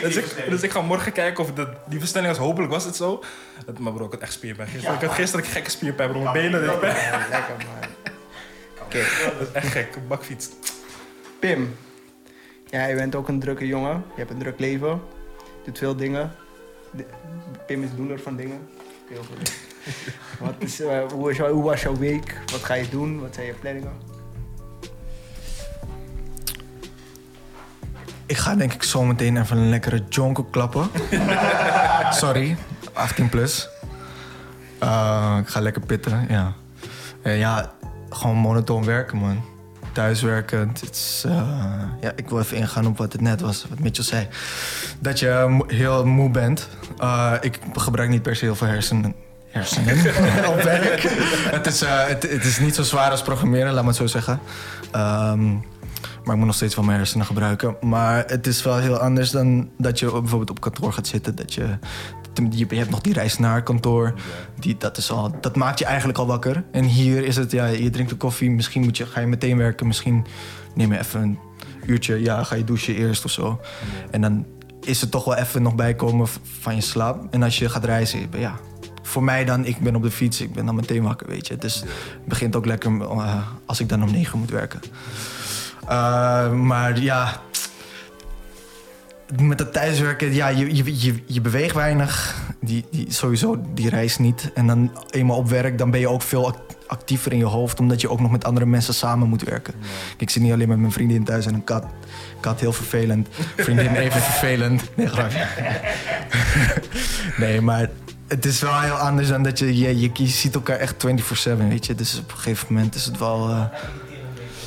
[0.00, 2.96] Dus ik, dus ik ga morgen kijken of de, die versnelling was, hopelijk was het
[2.96, 3.22] zo.
[3.78, 4.68] Maar bro, ik had echt spierpijn.
[4.68, 6.62] Gisteren, ik had gisteren een gekke spierpijn bro, mijn benen.
[6.64, 6.70] Ja,
[7.30, 7.88] lekker man.
[8.84, 8.98] Oké.
[9.38, 10.48] Dat is echt gek, bakfiets.
[11.40, 11.76] Pim,
[12.66, 13.92] ja, je bent ook een drukke jongen.
[13.92, 15.02] Je hebt een druk leven.
[15.64, 16.32] Doet veel dingen.
[16.90, 17.06] De-
[17.66, 18.68] Pim is doener van dingen.
[19.08, 19.52] Heel veel dingen.
[20.38, 21.00] Wat is, eh,
[21.52, 22.36] hoe was jouw week?
[22.52, 23.20] Wat ga je doen?
[23.20, 23.92] Wat zijn je planningen?
[28.30, 30.90] Ik ga denk ik zo meteen even een lekkere jonko klappen.
[32.20, 32.56] Sorry,
[32.92, 33.68] 18 plus.
[34.78, 36.52] Eh, ik ga lekker pitten, ja.
[37.22, 37.72] Eh, ja,
[38.10, 39.44] gewoon monotoon werken, man.
[39.92, 41.22] Thuiswerken, het is...
[41.26, 44.28] eh, ja, ik wil even ingaan op wat het net was, wat Mitchell zei.
[44.98, 46.68] Dat je heel moe bent.
[47.40, 49.14] Ik gebruik niet per se heel veel hersenen.
[49.48, 49.96] Hersenen
[50.52, 51.02] op werk.
[51.50, 54.40] het, is, het, het is niet zo zwaar als programmeren, laat me het zo zeggen.
[54.90, 55.54] Ehm,
[56.24, 57.76] maar ik moet nog steeds wel mijn hersenen gebruiken.
[57.80, 61.34] Maar het is wel heel anders dan dat je bijvoorbeeld op kantoor gaat zitten.
[61.34, 61.66] Dat je,
[62.50, 64.14] je, hebt nog die reis naar kantoor.
[64.58, 66.64] Die, dat, is al, dat maakt je eigenlijk al wakker.
[66.72, 68.50] En hier is het, ja, je drinkt een koffie.
[68.50, 69.86] Misschien moet je, ga je meteen werken.
[69.86, 70.26] Misschien
[70.74, 71.38] neem je even een
[71.86, 72.22] uurtje.
[72.22, 73.60] Ja, ga je douchen eerst of zo.
[74.10, 74.46] En dan
[74.80, 76.26] is het toch wel even nog bijkomen
[76.60, 77.26] van je slaap.
[77.30, 78.58] En als je gaat reizen, ja...
[79.02, 81.56] Voor mij dan, ik ben op de fiets, ik ben dan meteen wakker, weet je.
[81.56, 84.80] Dus het begint ook lekker eh, als ik dan om negen moet werken.
[85.84, 87.40] Uh, maar ja,
[89.42, 92.34] met dat thuiswerken, ja, je, je, je, je beweegt weinig.
[92.60, 94.50] die, die, sowieso die reis niet.
[94.54, 97.80] En dan eenmaal op werk, dan ben je ook veel ac- actiever in je hoofd,
[97.80, 99.74] omdat je ook nog met andere mensen samen moet werken.
[100.16, 101.84] Ik zit niet alleen met mijn vriendin thuis en een kat.
[102.40, 103.28] Kat heel vervelend.
[103.56, 104.82] Vriendin even vervelend.
[104.96, 105.46] Nee, grapje.
[107.36, 107.88] nee, maar
[108.28, 111.56] het is wel heel anders dan dat je, je, je, je ziet elkaar echt 24-7,
[111.68, 111.94] weet je.
[111.94, 113.48] Dus op een gegeven moment is het wel...
[113.48, 113.64] eh,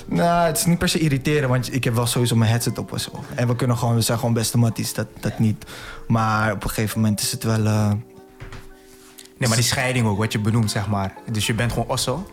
[0.05, 2.93] nou, het is niet per se irriteren, want ik heb wel sowieso mijn headset op
[2.93, 3.11] en zo.
[3.35, 5.65] En we kunnen gewoon, we zijn gewoon beste matties, dat, dat niet.
[6.07, 7.65] Maar op een gegeven moment is het wel...
[7.65, 7.91] eh,
[9.37, 11.13] Nee, maar die scheiding ook, wat je benoemt, zeg maar.
[11.31, 12.27] Dus je bent gewoon osso.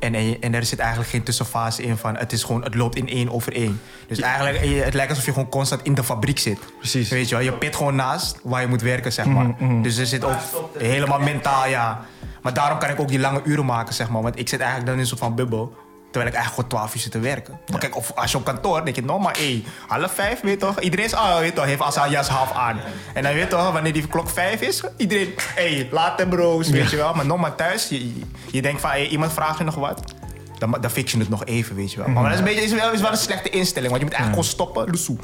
[0.00, 2.16] En, en, je- en er zit eigenlijk geen tussenfase in van...
[2.16, 3.80] Het, is gewoon, het loopt in één over één.
[4.08, 6.58] Dus eigenlijk, het lijkt alsof je gewoon constant in de fabriek zit.
[6.78, 7.08] Precies.
[7.08, 9.44] Weet je wel, je pit gewoon naast waar je moet werken, zeg maar.
[9.46, 9.82] Mhm, mhm.
[9.82, 10.36] Dus er zit ook
[10.78, 12.06] helemaal mentaal, ja.
[12.42, 14.22] Maar daarom kan ik ook die lange uren maken, zeg maar.
[14.22, 15.76] Want ik zit eigenlijk dan in een soort van bubbel.
[16.10, 17.58] Terwijl ik eigenlijk gewoon 12 uur zit te werken.
[17.70, 20.52] Maar kijk, of als je op kantoor, denk je, nou maar hé, half vijf, weet
[20.52, 20.80] je toch?
[20.80, 22.80] Iedereen is, ah, weet je toch, heeft al zijn jas half aan.
[23.14, 26.68] En dan weet je toch, wanneer die klok vijf is, iedereen, hé, laat hem broos,
[26.70, 27.14] weet je wel.
[27.14, 28.14] Maar nog maar thuis, je,
[28.50, 30.14] je- denkt van, hé, iemand vraagt je nog wat.
[30.58, 32.08] Dan, dan fix je het nog even, weet je wel.
[32.08, 34.16] Maar dat is, een beetje, is, wel, is wel een slechte instelling, want je moet
[34.18, 35.16] eigenlijk gewoon stoppen, loesoe.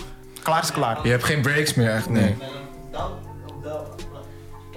[0.43, 0.99] Klaar is klaar.
[1.03, 2.25] je hebt geen breaks meer, echt, nee.
[2.25, 2.39] En
[2.93, 3.11] dan,
[3.55, 3.83] om, da-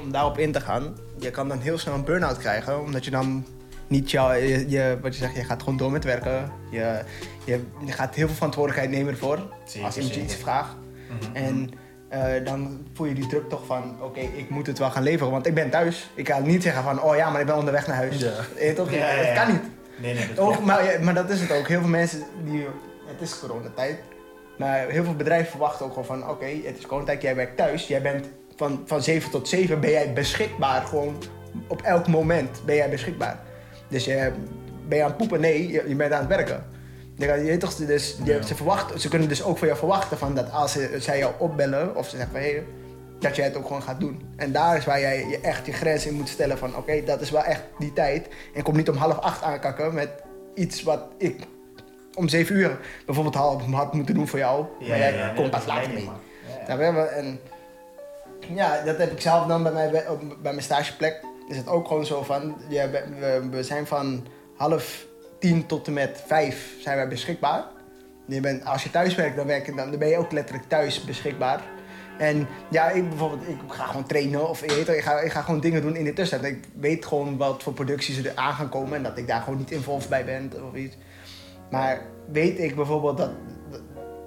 [0.02, 3.12] om daarop in te gaan, je kan dan heel snel een burn-out krijgen, omdat je
[3.12, 3.46] dan
[3.90, 6.52] niet jouw, je, je- wat je zegt, je gaat gewoon door met werken.
[6.72, 7.00] Je,
[7.46, 10.76] je, je gaat heel veel verantwoordelijkheid nemen ervoor, Zeker, als iemand je iets vraagt.
[11.34, 11.70] En
[12.10, 15.32] eh, dan voel je die druk toch van, oké, ik moet het wel gaan leveren,
[15.32, 16.10] want ik ben thuis.
[16.16, 18.24] Ik kan niet zeggen van, oh ja, maar ik ben onderweg naar huis.
[18.58, 18.92] Eh, toch?
[18.92, 19.44] Ja, ja, Het ja.
[19.44, 19.62] kan niet.
[20.02, 21.68] Nee, nee, Ook, maar, ja, maar dat is het ook.
[21.68, 22.66] Heel veel mensen die.
[23.06, 24.00] Het is coronatijd.
[24.58, 27.88] Maar heel veel bedrijven verwachten ook gewoon van: oké, het is coronatijd, jij werkt thuis.
[27.88, 28.26] Jij bent
[28.56, 30.82] van, van 7 tot 7 ben jij beschikbaar.
[30.86, 31.16] Gewoon
[31.68, 33.40] op elk moment ben jij beschikbaar.
[33.90, 34.32] Dus je,
[34.88, 35.40] ben je aan het poepen?
[35.40, 36.66] Nee, je, je bent aan het werken.
[37.16, 40.52] Je, toch, dus, je, ze, verwachten, ze kunnen dus ook van jou verwachten van dat
[40.52, 42.64] als ze, zij jou opbellen of ze zeggen van hey,
[43.20, 44.34] dat jij het ook gewoon gaat doen.
[44.36, 47.22] En daar is waar jij je echt je grens in moet stellen van oké, dat
[47.22, 48.28] is wel echt die tijd.
[48.54, 50.10] En kom niet om half acht aankakken met
[50.54, 51.40] iets wat ik
[52.16, 54.66] om zeven uur bijvoorbeeld half had moeten doen voor jou.
[54.88, 56.04] maar jij komt pas later mee.
[56.04, 56.66] Je?
[57.08, 57.40] En
[58.56, 61.22] ja, dat heb ik zelf dan bij mijn, op- bij mijn stageplek.
[61.50, 62.90] Is het ook gewoon zo van, ja,
[63.50, 65.06] we, zijn van half
[65.40, 67.64] tien tot en met vijf zijn wij beschikbaar.
[68.64, 71.62] Als je thuis werkt, dan, werk, dan ben je ook letterlijk thuis beschikbaar.
[72.18, 75.60] En ja, ik bijvoorbeeld, ik ga gewoon trainen of weet ik, ga, ik ga gewoon
[75.60, 76.54] dingen doen in de tussentijd.
[76.54, 79.58] Ik weet gewoon wat voor producties er aan gaan komen en dat ik daar gewoon
[79.58, 80.98] niet involved bij ben of iets.
[81.72, 83.32] Maar weet ik bijvoorbeeld dat,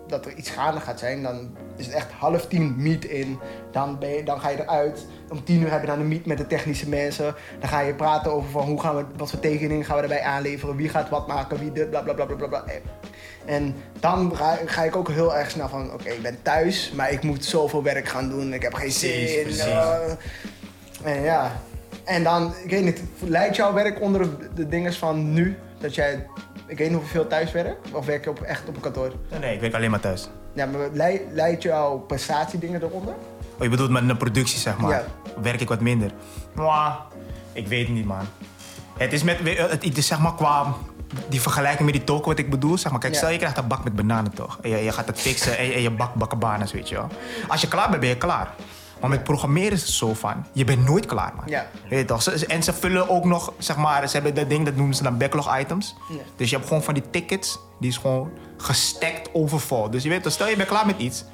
[0.07, 3.39] dat er iets gaande gaat zijn, dan is het echt half tien meet in.
[3.71, 5.07] Dan, ben je, dan ga je eruit.
[5.33, 7.35] Om tien uur heb je dan een meet met de technische mensen.
[7.61, 10.23] Dan ga je praten over van hoe gaan we, wat voor tekeningen gaan we erbij
[10.23, 10.77] aanleveren.
[10.77, 12.65] Wie gaat wat maken, wie dit, bla bla bla bla bla.
[13.45, 17.13] En dan ga, ga ik ook heel erg snel van, oké, ik ben thuis, maar
[17.13, 18.53] ik moet zoveel werk gaan doen.
[18.53, 19.43] Ik heb geen zin.
[19.43, 19.97] Precies, eh.
[21.03, 21.53] en ja,
[22.05, 25.57] en dan, ik weet niet, leidt jouw werk onder de, dingen van nu?
[25.79, 26.27] Dat jij,
[26.67, 27.93] ik weet niet hoeveel thuis werkt?
[27.93, 29.13] Of werk je op, echt op een kantoor?
[29.31, 30.29] Nee, nee, ik werk alleen maar thuis.
[30.53, 33.15] Ja, maar leid, leidt jouw prestatiedingen eronder?
[33.57, 34.91] Oh, je bedoelt met een productie, zeg maar.
[34.91, 35.05] Ja.
[35.43, 36.11] Werk ik wat minder?
[36.55, 36.95] Mwah,
[37.53, 38.27] ik weet het niet, man.
[38.99, 40.75] Het is met, het, het is zeg maar qua
[41.29, 42.79] die vergelijking met die toko wat ik bedoel.
[42.79, 43.19] Zeg maar, kijk, Ja.
[43.19, 44.59] stel je krijgt een bak met bananen toch.
[44.63, 46.15] En je, je gaat het fixen en je, en je bak
[46.73, 47.09] weet je wel.
[47.49, 48.55] Als je klaar bent, ben je klaar.
[49.01, 51.45] Maar met programmeren is het zo van, je bent nooit klaar, man.
[51.47, 51.67] Ja.
[51.89, 52.27] Weet je toch?
[52.27, 55.19] En ze vullen ook nog, zeg maar, ze hebben dat ding, dat noemen ze dan
[55.19, 55.95] backlog items.
[56.09, 56.17] Ja.
[56.37, 59.91] Dus je hebt gewoon van die tickets, die is gewoon gestekt overvol.
[59.91, 61.25] Dus je weet toch, stel je bent klaar met iets,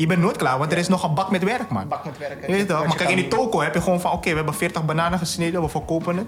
[0.00, 1.88] je bent nooit klaar, want er is nog een bak met werk, man.
[1.88, 2.46] Bak met werk.
[2.46, 2.86] Weet je toch?
[2.86, 4.12] Maar kijk, in die toko heb je gewoon van...
[4.12, 6.26] Oké, we hebben 40 bananen gesneden, we verkopen het.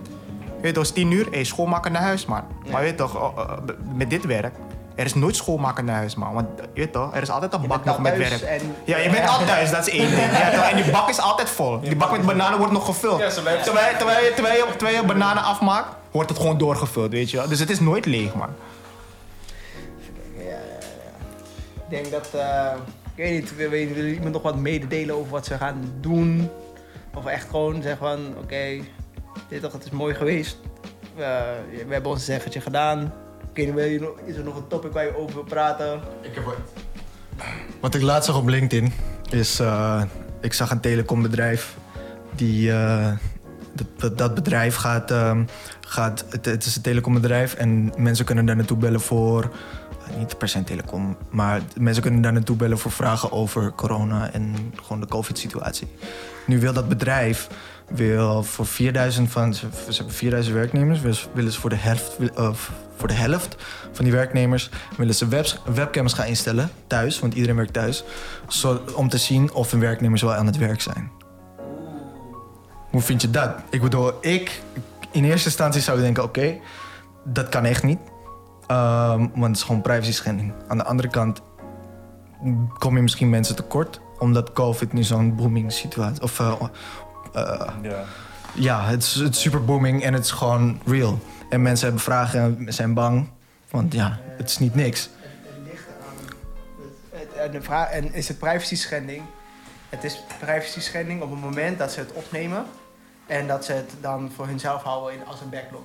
[0.61, 2.43] Weet je toch, het is 10 uur, hey, schoonmaken naar huis, man.
[2.71, 3.57] Maar weet je toch, oh, oh,
[3.95, 4.55] met dit werk...
[4.95, 6.33] Er is nooit schoonmaken naar huis, man.
[6.35, 8.41] Want je weet toch, er is altijd een Je bak nog met werk.
[8.41, 10.23] en- Ja, je bent al thuis, dat is één ding.
[10.33, 10.65] Ja, toch?
[10.71, 11.81] En die bak is altijd vol.
[11.81, 13.21] Die bak met bananen wordt nog gevuld.
[13.21, 13.89] Ja, terwijl, terwijl,
[14.25, 17.49] je, terwijl, je, terwijl je bananen afmaakt, wordt het gewoon doorgevuld, weet je wel.
[17.49, 18.49] Dus het is nooit leeg, man.
[20.37, 20.57] Ja, ja, ja.
[21.75, 22.73] Ik denk dat, eh,
[23.21, 26.51] weet niet, wil, wil, iemand nog wat mededelen over wat ze gaan doen?
[27.15, 28.81] Of echt gewoon zeggen van, oké,
[29.49, 30.59] dit toch, het is mooi geweest.
[31.17, 31.41] Eh,
[31.87, 33.13] we hebben ons zeggertje gedaan.
[33.53, 36.01] Wil je is er nog een topic waar je over wil praten?
[36.23, 36.45] Ik heb
[37.81, 38.93] Wat ik laatst zag op LinkedIn
[39.31, 40.03] is, eh,
[40.41, 41.77] ik zag een telecombedrijf
[42.35, 43.13] die, eh,
[43.97, 45.45] dat, dat, bedrijf gaat, ehm,
[45.81, 49.51] gaat het, is een telecombedrijf en mensen kunnen daar naartoe bellen voor,
[50.19, 54.73] niet per se telecom, maar mensen kunnen daar naartoe bellen voor vragen over corona en
[54.83, 55.89] gewoon de covid-situatie.
[56.47, 57.49] Nu wil dat bedrijf
[57.89, 61.01] wil voor 4000 van, ze, hebben 4000 werknemers,
[61.33, 62.51] willen ze voor de helft, eh,
[62.97, 63.57] voor de helft
[63.93, 65.29] van die werknemers willen ze
[65.65, 68.05] webcams gaan instellen thuis, want iedereen werkt thuis,
[68.49, 71.11] zo, om te zien of hun werknemers wel aan het werk zijn.
[72.91, 73.51] Hoe vind je dat?
[73.71, 74.63] Ik bedoel, ik
[75.11, 76.59] in eerste instantie zou denken: oké,
[77.25, 77.99] dat kan echt niet.
[78.71, 80.53] Ehm, want het is gewoon privacy schending.
[80.69, 81.41] Aan de andere kant
[82.79, 86.23] kom je misschien mensen tekort, omdat COVID nu zo'n booming situatie.
[86.23, 86.53] Of eh,
[87.33, 88.05] eh, Ja.
[88.55, 91.19] ja, het is, het is super booming en het is gewoon real.
[91.49, 93.29] En mensen hebben vragen en zijn bang,
[93.71, 95.11] want ja, het is niet niks.
[97.37, 99.23] En, de vraag, en is het privacy schending?
[99.89, 102.65] Het is privacy schending op het moment dat ze het opnemen
[103.27, 105.83] en dat ze het dan voor hunzelf houden in, als een backlog.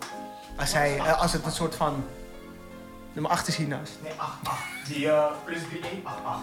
[0.58, 2.04] Als, zij, als het een soort van.
[3.16, 3.92] Nummer 8 is hiernaast.
[4.04, 4.60] Nee, 8, 8.
[4.88, 6.40] Die uh, plus 3, 1, 8, 8.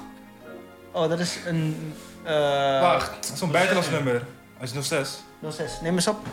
[0.92, 1.94] Oh, dat is een.
[2.24, 4.26] eh Wacht, zo'n buitenlands nummer.
[4.60, 5.22] Als je 06.
[5.50, 5.80] 06.
[5.80, 6.26] Neem eens op.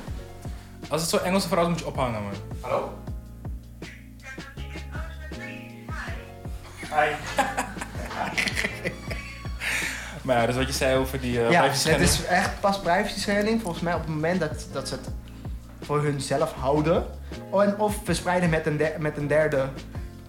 [0.89, 2.33] Als het zo'n Engelse vrouw is, moet je ophangen, man.
[2.61, 2.97] Hallo?
[6.79, 7.09] Hi.
[10.21, 12.09] Maar ja, dus wat je zei over die uh, ja, privacy het schending.
[12.09, 15.09] is echt pas privacy schending volgens mij op het moment dat, dat ze het
[15.81, 17.05] voor hunzelf houden.
[17.49, 19.69] Oh, en of verspreiden met een, met een derde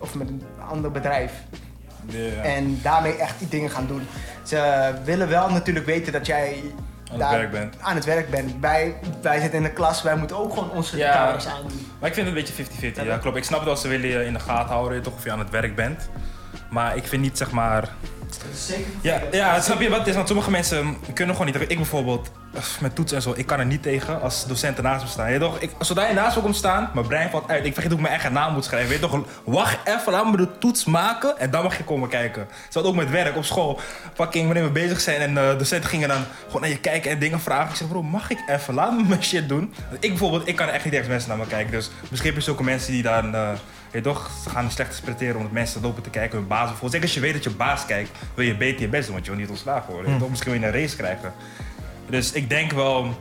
[0.01, 1.33] of met een ander bedrijf.
[2.43, 4.07] En daarmee echt die dingen gaan doen.
[4.43, 6.63] Ze willen wel natuurlijk weten dat jij
[7.05, 7.77] aan het daar werk bent.
[7.81, 8.53] aan het werk bent.
[8.61, 11.13] Wij, wij zitten in de klas, wij moeten ook gewoon onze Ja.
[11.13, 11.87] camera's aandoen.
[11.99, 13.07] Maar ik vind het een beetje 50-50.
[13.07, 13.37] Ja, klopt.
[13.37, 15.39] Ik snap het wel, ze willen je in de gaten houden, toch, of je aan
[15.39, 16.09] het werk bent.
[16.71, 17.81] Maar ik vind niet, zeg maar...
[18.29, 20.15] Dat is zeker Ja, ja snap je wat het is?
[20.15, 21.71] Want sommige mensen kunnen gewoon niet.
[21.71, 22.31] Ik bijvoorbeeld,
[22.81, 25.33] met toetsen en zo, ik kan er niet tegen als docenten naast me staan.
[25.33, 27.65] Je toch, ik, zodra je naast me komt staan, mijn brein valt uit.
[27.65, 28.89] Ik vergeet hoe ik mijn eigen naam moet schrijven.
[28.89, 32.09] Weet je toch, wacht even, laat me de toets maken en dan mag je komen
[32.09, 32.49] kijken.
[32.69, 33.81] Zo ook met werk op school.
[34.15, 37.19] Fucking wanneer we bezig zijn en de docenten gingen dan gewoon naar je kijken en
[37.19, 37.71] dingen vragen.
[37.71, 38.75] Ik zeg, bro, mag ik even?
[38.75, 39.75] Laat me mijn shit doen.
[40.01, 41.71] Ik bijvoorbeeld, ik kan echt niet tegen mensen naar me kijken.
[41.73, 43.35] Dus misschien heb je zulke mensen die dan...
[43.35, 43.51] eh,
[43.91, 46.61] Weet je toch, ze gaan slecht interpreteren omdat mensen lopen te kijken hun baas.
[46.69, 49.13] Bijvoorbeeld, zeker als je weet dat je baas kijkt, wil je beter je best doen,
[49.15, 50.19] want je wil niet ontslagen worden.
[50.19, 50.29] Toch?
[50.31, 51.33] Misschien wil je een race krijgen.
[52.11, 53.17] Dus ik denk wel,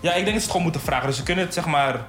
[0.00, 1.06] ja, ik denk dat ze het gewoon moeten vragen.
[1.06, 2.06] Dus ze kunnen het zeg maar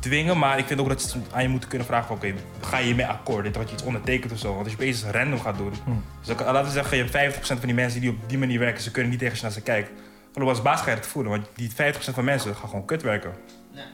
[0.00, 2.78] dwingen, maar ik vind ook dat ze aan je moeten kunnen vragen van, oké, ga
[2.78, 3.44] je hiermee akkoord?
[3.44, 4.48] Je, dat je iets ondertekent of zo.
[4.48, 5.72] Want als je opeens random gaat doen.
[6.20, 8.58] Dus ook, laten we zeggen, je hebt 50% van die mensen die op die manier
[8.58, 9.94] werken, ze kunnen niet tegen je naar ze kijken.
[10.32, 13.02] Geloof als baas ga je het voelen, want die 50% van mensen gaan gewoon kut
[13.02, 13.32] werken.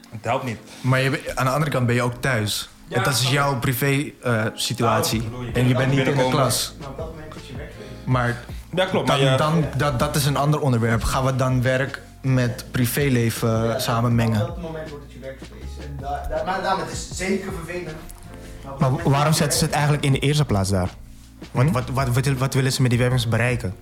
[0.09, 0.57] Het helpt niet.
[0.81, 2.69] Maar je, aan de andere kant ben je ook thuis.
[2.87, 5.21] Ja, en dat is jouw privé eh, situatie.
[5.31, 6.75] Nou, je en je bent niet in de klas.
[6.79, 7.87] Maar op dat moment is je werkspace.
[8.05, 8.43] Maar
[8.75, 9.07] Ja, klopt.
[9.07, 11.03] Maar dan, je, dan, dat, dat is een ander onderwerp.
[11.03, 14.39] Gaan we dan werk met privéleven eh, samen Op mengen?
[14.39, 15.87] dat moment wordt het je workspace.
[15.87, 17.97] En daar, daar, maar daarom, het is zeker vervelend.
[18.65, 20.89] op Maar waarom zetten ze het eigenlijk in de eerste plaats daar?
[21.51, 23.75] Wat, wat, wat, wat, wat willen ze met die werkers bereiken?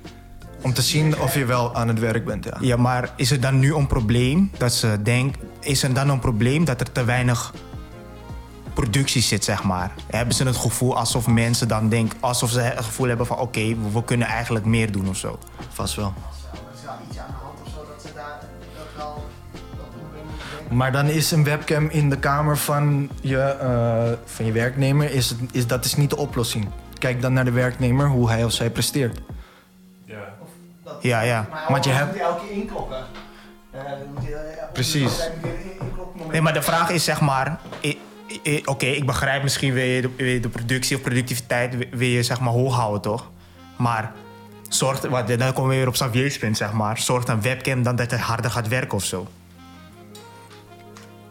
[0.62, 2.58] Om te zien of je wel aan het werk bent, ja.
[2.60, 5.42] Ja, maar is het dan nu een probleem dat ze denken...
[5.60, 7.54] Is er dan een probleem dat er te weinig
[8.74, 9.92] productie zit, zeg maar?
[10.08, 12.18] Hebben ze het gevoel alsof mensen dan denken...
[12.22, 13.38] Alsof ze het gevoel hebben van...
[13.40, 15.40] Oké, we, we kunnen eigenlijk meer doen of zo.
[15.70, 16.14] Vast wel.
[16.16, 18.40] Er is wel iets aan de hand of zo dat ze daar
[18.78, 19.24] dat wel
[19.78, 20.76] dat probleem moeten denken.
[20.78, 25.30] Maar dan is een webcam in de kamer van je, eh, van je werknemer, is
[25.30, 26.70] het, is, dat is niet de oplossing.
[26.98, 29.20] Kijk dan naar de werknemer, hoe hij of zij presteert.
[30.06, 30.16] ja.
[30.84, 31.48] Dat- Ja, ja.
[31.52, 32.98] Maar Want je hebt- moet je elke keer inklokken.
[33.72, 35.04] Eh, dan moet je, eh, Precies.
[35.12, 37.60] altijd moet je in- inklokken Nee, maar de vraag is zeg maar...
[37.82, 38.00] i-
[38.44, 42.08] i- Oké, ik begrijp misschien wil je, de, wil je de productie of productiviteit wil-
[42.08, 43.30] je zeg maar hoog houden, toch?
[43.78, 44.12] Maar
[44.70, 46.98] zorgt, wat, dan komen we weer op Xavier's punt, zeg maar.
[46.98, 49.28] Zorgt een webcam dan dat hij harder gaat werken of zo?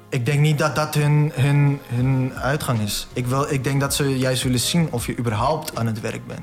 [0.09, 3.07] Ik denk niet dat dat hun, hun, hun uitgang is.
[3.13, 6.27] Ik, wil, ik denk dat ze juist willen zien of je überhaupt aan het werk
[6.27, 6.41] bent.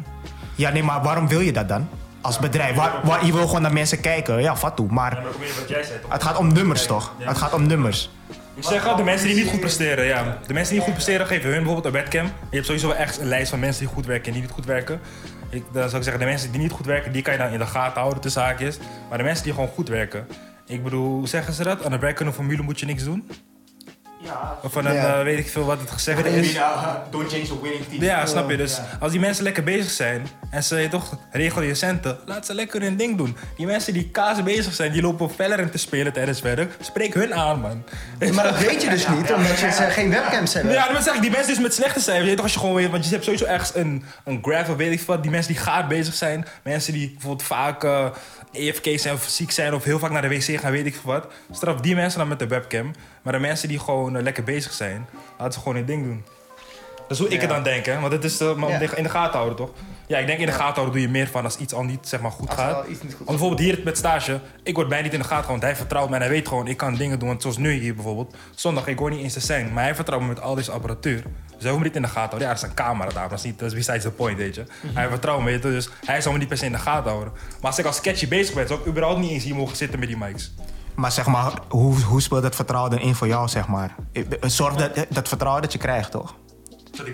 [0.55, 1.89] Ja, nee, maar waarom wil je dat dan?
[2.21, 2.75] Als bedrijf.
[2.75, 4.41] Waar, waar, je wil gewoon naar mensen kijken.
[4.41, 4.87] Ja, vat toe.
[4.91, 7.13] Maar je het gaat om nummers, toch?
[7.17, 8.09] Het gaat om nummers.
[8.57, 10.23] Ik zeg al, de mensen die niet goed presteren, ja.
[10.47, 12.25] De mensen die niet goed presteren, geven hun bijvoorbeeld een webcam.
[12.25, 14.51] Je hebt sowieso wel echt een lijst van mensen die goed werken en die niet
[14.51, 14.99] goed werken.
[15.49, 17.51] Ik, dan zou ik zeggen, de mensen die niet goed werken, die kan je dan
[17.51, 18.77] in de gaten houden tussen haakjes.
[19.09, 20.27] Maar de mensen die gewoon goed werken.
[20.67, 21.85] Ik bedoel, hoe zeggen ze dat?
[21.85, 23.29] Aan de werkende formule moet je niks doen.
[24.19, 25.17] Ja, Of van een, Ja.
[25.17, 26.53] eh, weet ik veel wat het gezegd is.
[27.09, 28.03] Don't change the winning team.
[28.03, 28.57] Ja, snap je?
[28.57, 32.53] Dus als die mensen lekker bezig zijn en ze toch regelen je centen, laat ze
[32.53, 33.37] lekker hun ding doen.
[33.57, 37.33] Die mensen die kazen bezig zijn, die lopen Valorant te spelen tijdens werk, spreek hun
[37.33, 37.83] aan, man.
[38.33, 40.71] Maar dat weet je dus niet, omdat je ze geen webcams hebben.
[40.73, 42.75] Ja, dat zeg ik, die mensen dus met slechte cijfers, je toch als je gewoon
[42.75, 45.53] weet, want je hebt sowieso ergens een, een graph of weet ik wat, die mensen
[45.53, 48.05] die gaar bezig zijn, mensen die bijvoorbeeld vaak eh
[48.51, 51.11] EFK zijn of ziek zijn of heel vaak naar de wc gaan, weet ik veel
[51.11, 51.27] wat.
[51.51, 54.73] Straf die mensen dan met de webcam, maar de mensen die gewoon eh, lekker bezig
[54.73, 55.05] zijn,
[55.37, 56.23] laten ze gewoon hun ding doen.
[57.07, 57.99] Dat is hoe ik het dan denk, hè?
[57.99, 58.95] want het is maar Ja.
[58.95, 59.69] in de gaten houden, toch?
[60.07, 62.07] Ja, ik denk in de gaten houden doe je meer van als iets al niet
[62.07, 62.87] zeg maar, goed Als gaat.
[62.87, 65.43] iets niet goed Want bijvoorbeeld hier met stage, ik word bijna niet in de gaten
[65.43, 65.49] gehouden.
[65.49, 67.27] Want hij vertrouwt me en hij weet gewoon, ik kan dingen doen.
[67.27, 69.73] Want zoals nu hier bijvoorbeeld, zondag, ik hoor niet eens te zijn.
[69.73, 71.23] Maar hij vertrouwt me met al deze apparatuur.
[71.23, 72.47] Dus hij hoeft me niet in de gaten houden.
[72.47, 74.55] Ja, er is een camera daar, dat is, niet, dat is besides the point, weet
[74.55, 74.63] je.
[74.93, 75.59] Hij vertrouwt me.
[75.59, 77.33] Dus hij zou me niet per se in de gaten houden.
[77.33, 79.99] Maar als ik als sketchy bezig ben, zou ik überhaupt niet eens hier mogen zitten
[79.99, 80.51] met die mics.
[80.97, 83.95] Maar zeg maar, hoe, hoe speelt dat vertrouwen dan in voor jou, zeg maar?
[84.13, 86.35] Eh, Zorg dat, dat vertrouwen dat je krijgt, toch?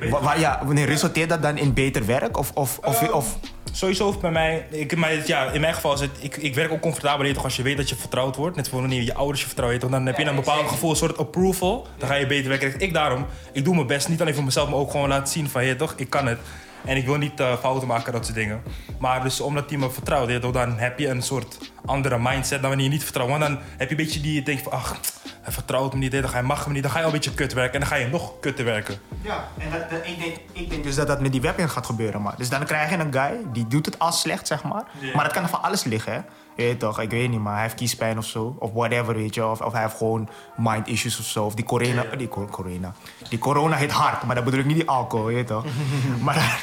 [0.10, 2.38] Wa- wa- ja, wanneer resulteert dat dan in beter werk?
[2.38, 3.38] Of, of, of, Ehm, of
[3.72, 6.80] Sowieso bij mij, ik, maar ja, in mijn geval is het, ik, ik werk ook
[6.82, 8.56] comfortabel toch, als je weet dat je vertrouwd wordt.
[8.56, 10.90] Net voor wanneer je je ouders je vertrouwen, toch, dan heb je een bepaald gevoel,
[10.90, 11.88] een soort approval.
[11.98, 12.80] Dan ga je beter werken.
[12.80, 15.50] Ik daarom, ik doe mijn best, niet alleen voor mezelf, maar ook gewoon laten zien
[15.50, 16.40] van, je toch, ik kan het.
[16.86, 18.64] En ik wil niet eh, fouten maken, dat soort dingen.
[19.00, 22.86] Maar dus omdat hij me vertrouwt, dan heb je een soort andere mindset dan wanneer
[22.86, 23.30] je niet vertrouwt.
[23.30, 25.00] Want dan heb je een beetje die, je denkt van, ach,
[25.42, 26.84] hij vertrouwt me niet, hij mag me niet.
[26.84, 28.96] Dan ga je al een beetje kut werken en dan ga je nog kutter werken.
[29.22, 31.86] Ja, en dat, dat- ik, denk, ik denk dus dat dat met die webin gaat
[31.86, 32.22] gebeuren.
[32.22, 32.34] Maar.
[32.38, 34.84] Dus dan krijg je een guy die doet het al slecht, zeg maar.
[35.14, 36.20] Maar het kan van alles liggen, hè.
[36.56, 38.56] Je weet toch, ik weet niet, maar hij heeft kiespijn of zo.
[38.60, 39.46] Of whatever, weet je.
[39.48, 41.46] Of, of hij heeft gewoon mind issues of zo.
[41.46, 42.94] Of die corona, die cor- corona.
[43.30, 45.66] Die corona hit hard, maar dat bedoel ik niet die alcohol, weet je toch.
[46.26, 46.62] maar,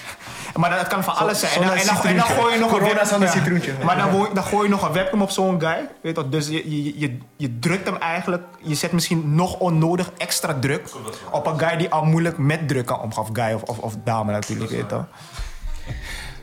[0.57, 1.53] maar dat kan van alles zijn.
[1.53, 3.35] En dan, en, dan, en dan gooi je nog Corona een web- zonder ja.
[3.35, 3.73] citroentje.
[3.85, 5.77] Maar dan, gooi- dan gooi je nog een webcam op zo'n guy.
[5.77, 6.29] Weet je toch?
[6.29, 8.43] Dus je, je, je, je drukt hem eigenlijk.
[8.63, 10.91] Je zet misschien nog onnodig extra druk
[11.31, 13.23] op een guy die al moeilijk met druk kan omgaan.
[13.23, 15.05] Of guy of, of, of dame natuurlijk, weet je toch?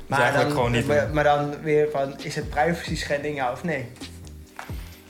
[0.08, 3.64] Maar, eigenlijk dan, gewoon niet maar, dan weer van, is het privacy schending ja of
[3.64, 3.92] nee?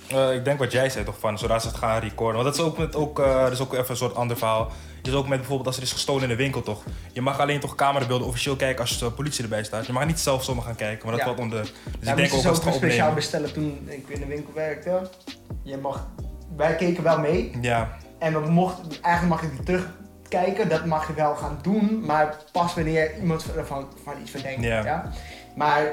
[0.07, 2.43] Eh, ik denk wat jij zei toch van zodra ze het gaan recorden.
[2.43, 4.71] Want dat is ook met ook, eh, dat is ook even een soort ander verhaal.
[5.03, 6.83] Is ook met bijvoorbeeld als er is gestolen in de winkel toch.
[7.13, 9.85] Je mag alleen toch camerabeelden officieel kijken als de politie erbij staat.
[9.85, 11.25] Je mag niet zelf zomaar gaan kijken, maar dat Ja.
[11.25, 11.61] valt onder.
[11.61, 15.09] Dus Ja, ik denk ook als het speciaal bestellen toen ik in de winkel werkte.
[15.63, 16.07] Je mag,
[16.55, 17.51] wij keken wel mee.
[17.61, 19.65] Ja, En we mochten, eigenlijk mag ik
[20.27, 24.63] terugkijken, dat mag je wel gaan doen, maar pas wanneer iemand van, van iets verdenkt.
[24.63, 24.83] Ja.
[24.83, 25.11] Ja.
[25.55, 25.91] Maar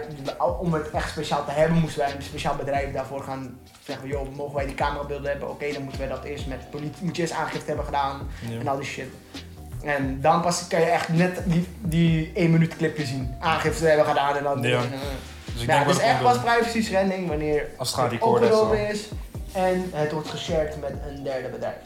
[0.61, 4.37] om het echt speciaal te hebben, moesten wij een speciaal bedrijf daarvoor gaan zeggen: joh,
[4.37, 5.51] mogen wij die camerabeelden hebben?
[5.51, 8.29] Oké, dan moeten wij dat eerst met politie, moet je eerst aangifte hebben gedaan
[8.61, 9.09] en al die shit.
[9.83, 13.35] En dan pas kan je echt net die, die 1 minuut clipje zien.
[13.41, 14.63] Aangifte hebben gedaan en dan.
[14.63, 14.79] Ja.
[14.79, 14.91] en,
[15.45, 19.09] dus ik ja, denk het is echt pas privacy schending wanneer Als het het is
[19.53, 21.77] en het wordt geshared met een derde bedrijf.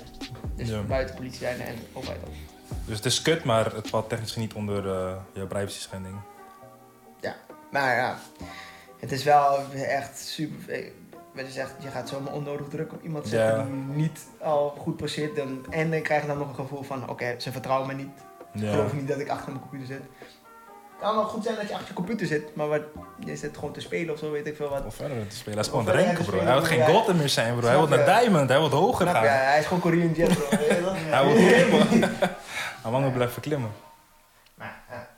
[0.58, 0.80] Dus Ja.
[0.82, 2.32] buiten politie zijn en overheid ook.
[2.86, 6.14] Dus het is kut, maar het valt technisch niet onder eh je privacy schending.
[7.70, 8.18] Maar ja,
[8.98, 10.70] het is wel echt super.
[10.74, 10.90] eh,
[11.34, 13.64] Wat je zegt, je gaat zomaar onnodig druk op iemand zetten Ja.
[13.64, 15.36] die niet al goed passeert.
[15.36, 18.08] Dan, en dan krijg je dan nog een gevoel van: oké, ze vertrouwen me niet.
[18.52, 18.70] Ja.
[18.70, 20.02] geloof niet dat ik achter mijn computer zit.
[20.98, 22.80] Het kan wel goed zijn dat je achter je computer zit, maar wat,
[23.18, 24.84] je zit gewoon te spelen of zo, weet ik veel wat.
[24.84, 25.58] Of verder te spelen.
[25.58, 26.38] Hij is gewoon renken, bro.
[26.38, 26.86] Hij wil geen ja.
[26.86, 27.66] golden meer zijn, bro.
[27.66, 28.48] Hij wil naar diamond.
[28.48, 29.22] Hij wil hoger gaan.
[29.22, 29.28] je?
[29.28, 30.58] Hij is gewoon Korean Jet, bro.
[30.58, 30.94] Weet je dat?
[31.14, 32.08] Hij wil klimmen.
[32.82, 33.70] Hij nog blijven klimmen.
[34.54, 35.08] Nou, ja.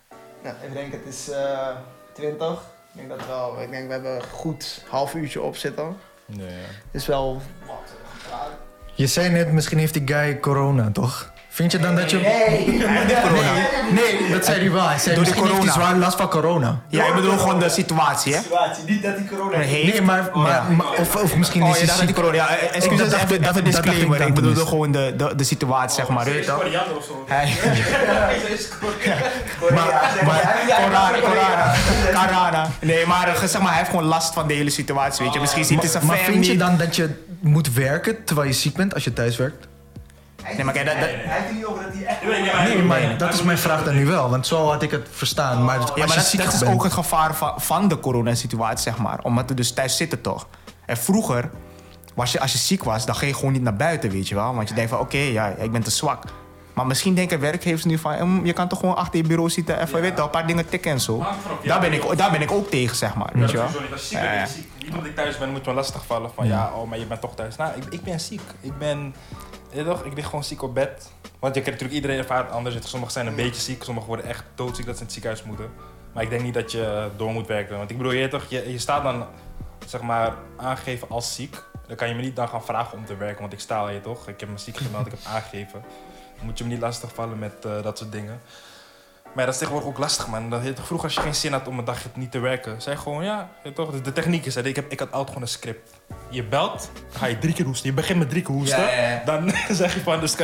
[0.42, 1.76] nou, even denken, het is eh
[2.12, 2.52] 20.
[2.52, 2.58] Ik
[2.92, 5.96] denk dat wel, ik denk we hebben een goed half uurtje op zitten.
[6.26, 6.54] Nee, ja.
[6.92, 8.50] Het is wel wat gepraat.
[8.94, 11.32] Je zei net, misschien heeft die guy corona, toch?
[11.60, 12.16] Vind je dan dat je...
[12.16, 12.64] Nee!
[13.92, 14.88] Nee, dat zei hij wel.
[14.88, 15.72] Hij zei, Door de misschien heeft hij corona.
[15.72, 16.80] zwaar last van corona.
[16.88, 18.40] Ja, ik bedoel gewoon de situatie, hè?
[18.40, 19.92] situatie, niet dat hij corona heeft.
[19.92, 20.66] Nee, maar, maar, ja.
[20.76, 22.24] maar- of, of misschien Oh, is hij dacht dat die ziek.
[22.24, 22.42] corona...
[22.50, 24.20] Ja, eh, excuses, dat dacht even, even ik disclaimer.
[24.20, 24.66] Ik bedoelde tenminste.
[24.66, 26.56] gewoon de, de, de situatie, zeg maar, je toch?
[26.56, 27.24] Koreaner of zo.
[27.28, 27.52] Hij-
[29.74, 32.68] Maar, Corona, corona, corona.
[32.80, 35.40] Nee, maar eh, zeg maar, hij heeft gewoon last van de hele situatie, weet je.
[35.40, 37.08] Misschien ziet hij zijn Maar vind je dan dat je
[37.40, 39.68] moet werken terwijl je ziek bent als je thuis werkt?
[40.56, 42.68] Nee, maar kijk, dat, dat- Hij heeft het niet over dat hij echt...
[42.74, 45.64] Nee, maar dat is mijn vraag dan nu wel, want zo had ik het verstaan.
[45.64, 46.72] Maar als Ja, je maar dat, ziek dat is bent...
[46.72, 49.18] ook het gevaar van, van de coronasituatie, zeg maar.
[49.22, 50.46] Omdat we dus thuis zitten, toch?
[50.86, 51.50] En vroeger,
[52.14, 54.34] was je, als je ziek was, dan ging je gewoon niet naar buiten, weet je
[54.34, 54.54] wel.
[54.54, 56.22] Want je denkt van, oké, ja, ik ben te zwak.
[56.74, 59.80] Maar misschien denken werkgevers nu van, hm, je kan toch gewoon achter je bureau zitten...
[59.80, 61.18] even, weet je wel, een paar dingen tikken en zo.
[61.18, 61.34] Ja.
[61.68, 63.66] Daar ben ik, daar ben ik ook tegen, zeg maar, weet je wel.
[63.66, 63.92] Niet.
[63.92, 64.40] Als ziek Ja, ben ja.
[64.40, 64.68] je ziek.
[64.78, 67.20] Niet omdat ik thuis ben, moet me lastig vallen van ja, oh, maar je bent
[67.20, 67.56] toch thuis.
[67.56, 68.40] Nou, ik, ik ben ziek.
[68.60, 69.14] Ik ben,
[69.72, 71.12] je toch, ik lig gewoon ziek op bed.
[71.38, 72.76] Want je kent natuurlijk iedereen ervaart anders.
[72.80, 75.70] Sommigen zijn een beetje ziek, sommigen worden echt doodziek dat ze in het ziekenhuis moeten.
[76.12, 77.76] Maar ik denk niet dat je door moet werken.
[77.76, 79.26] Want ik bedoel, je, toch, je, je staat dan,
[79.86, 81.62] zeg maar, aangegeven als ziek.
[81.86, 83.90] Dan kan je me niet dan gaan vragen om te werken, want ik sta al
[83.90, 84.28] je toch.
[84.28, 85.82] Ik heb me ziek gemeld, ik heb aangegeven.
[86.36, 88.40] Dan moet je me niet lastigvallen met eh, dat soort dingen.
[89.34, 90.50] Maar dat is tegenwoordig ook lastig, man.
[90.50, 93.02] Dat, vroeger als je geen zin had om een dagje niet te werken, zei je
[93.02, 95.90] gewoon, ja, toch, de, techniek is, ik, heb, ik had altijd gewoon een script.
[96.30, 97.88] Je belt, ga je drie keer hoesten.
[97.88, 98.80] Je begint met drie keer hoesten.
[98.80, 99.22] Ja, ja, ja.
[99.24, 100.36] Dan zeg je van, dus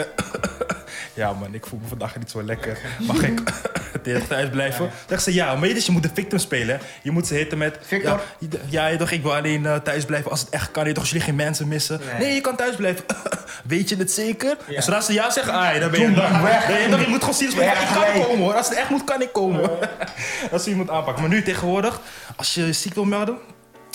[1.14, 2.78] ja man, ik voel me vandaag niet zo lekker.
[3.00, 3.40] Mag ik
[4.02, 4.78] de hele thuis blijven?
[4.84, 6.80] Dan zegt ze, ja, maar je, dus je moet de victim spelen.
[7.02, 8.10] Je moet ze hitten met, Victor?
[8.10, 10.86] ja, je- ja je toch, ik wil alleen eh, thuis blijven als het echt kan.
[10.86, 12.00] Je toch, jullie geen mensen missen.
[12.10, 12.18] Nee.
[12.26, 13.04] Nee, je kan thuis blijven.
[13.64, 14.56] Weet je het zeker?
[14.68, 14.76] Ja.
[14.76, 16.68] En zodra ze ja zeggen, ah, dan ben je maar weg.
[16.68, 18.22] Nee, dan, je moet gewoon zien, Ja, ik kan nee.
[18.24, 18.54] komen hoor.
[18.54, 19.70] Als het echt moet, kan ik komen.
[20.50, 21.22] Dat is je moet aanpakken.
[21.22, 22.00] Maar nu tegenwoordig,
[22.36, 23.36] als je ziek wil melden,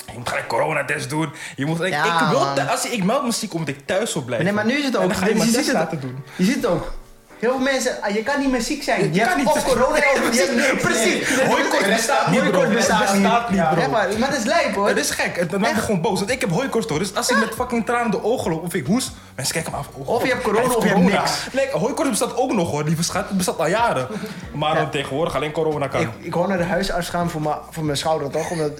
[0.05, 1.29] je moet gelijk coronatest doen.
[1.55, 2.39] Je moet, ik, Ja, ik, wil,
[2.69, 4.45] als ik, meld me ziek omdat ik thuis wil blijven.
[4.45, 5.01] Nee, maar nu is het ook.
[5.01, 6.23] En dan ga je je, maar ziet het, laten doen.
[6.35, 6.93] je ziet het ook.
[7.41, 9.13] Heel veel mensen, ah, je kan niet meer ziek zijn.
[9.13, 9.45] Je, kan niet.
[9.47, 10.77] of corona of je.
[10.81, 11.39] Precies.
[11.39, 12.67] Hooikoorts bestaat niet, bro.
[12.67, 13.79] bestaat Het bestaat niet, bro.
[13.81, 14.87] Ja, maar, maar dat is lijp hoor.
[14.87, 15.35] Het is gek.
[15.35, 16.19] Het maakt me gewoon boos.
[16.19, 16.97] Want ik heb hooikoorts toch.
[16.97, 19.77] Dus als ik met fucking tranen de ogen loop of ik hoest, mensen kijken me
[19.77, 19.87] af.
[19.93, 21.31] oh, Of je hebt corona of je niks.
[21.53, 23.27] Nee, hooikoorts bestaat ook nog hoor, lieve schat.
[23.27, 24.07] Het bestaat al jaren.
[24.53, 26.01] Maar dan tegenwoordig alleen corona kan.
[26.01, 28.51] Ik, ik wou naar de huisarts gaan voor, mijn- voor mijn schouder toch?
[28.51, 28.71] Omdat,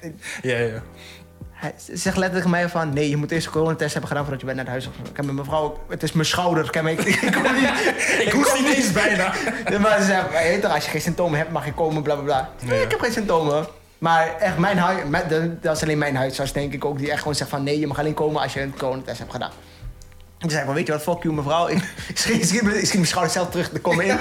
[0.42, 0.82] Ja, ja.
[1.60, 2.92] Hij zegt letterlijk tegen mij van...
[2.92, 4.98] Nee, je moet eerst een coronatest hebben gedaan voordat je bent naar de huisarts.
[5.10, 5.62] Ik heb met mijn vrouw...
[5.62, 6.64] ook- Het is mijn schouder.
[6.88, 7.94] Ik, ik, ik, kom niet...
[8.26, 9.32] Ik hoest niet eens bijna.
[9.82, 12.14] Maar ze zeggen, "Hey, weet toch, als je geen symptomen hebt, mag je komen, bla
[12.14, 12.48] bla bla.
[12.62, 12.84] Nee, Ja.
[12.84, 13.66] ik heb geen symptomen.
[13.98, 15.02] Maar echt, mijn huis,
[15.60, 17.86] dat is alleen mijn huisarts, denk ik ook, die echt gewoon zegt van nee, je
[17.86, 19.50] mag alleen komen als je een coronatest hebt gedaan.
[20.40, 21.68] Ik zei van, weet je wat, fuck you mevrouw.
[21.68, 21.78] Ik
[22.14, 24.10] schiet, schiet, me- ik schiet mijn schouder zelf terug, ik kom in.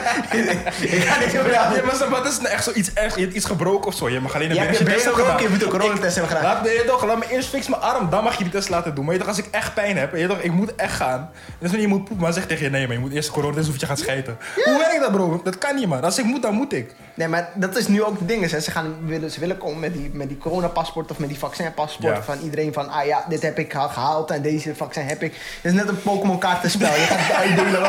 [0.80, 1.52] ik ga niks meer.
[1.52, 3.16] Ja, maar wat is nou echt zoiets erg?
[3.16, 4.10] Je hebt iets gebroken of zo.
[4.10, 5.80] Je mag alleen een Je je beetje test gebroken, hebben je moet een gedaan.
[5.80, 6.54] coronatest hebben gedaan.
[6.54, 8.96] Laat, nee, toch, laat me eerst fix mijn arm, dan mag je die test laten
[8.96, 9.06] doen.
[9.06, 11.30] Maar je toch, als ik echt pijn heb, je toch, ik moet echt gaan.
[11.60, 13.70] Dus je moet poepen, maar zeg tegen je nee, maar je moet eerst de coronatest
[13.70, 14.38] of je gaat schijten.
[14.56, 15.42] Hoe werkt dat, bro?
[15.44, 16.02] Dat kan niet, man.
[16.04, 16.96] Als ik moet, dan moet ik.
[17.14, 18.50] Nee, maar dat is nu ook de ding.
[18.52, 18.60] Hè.
[18.60, 22.16] Ze, gaan, willen, ze willen komen met die, met die coronapaspoort of met die vaccinpaspoort
[22.16, 22.24] Ja.
[22.24, 25.34] van iedereen van, ah ja, dit heb ik geha- gehaald en deze vaccin heb ik.
[25.62, 26.88] Het is net een Pokémon kaartenspel.
[26.94, 27.82] Je gaat het uitdelen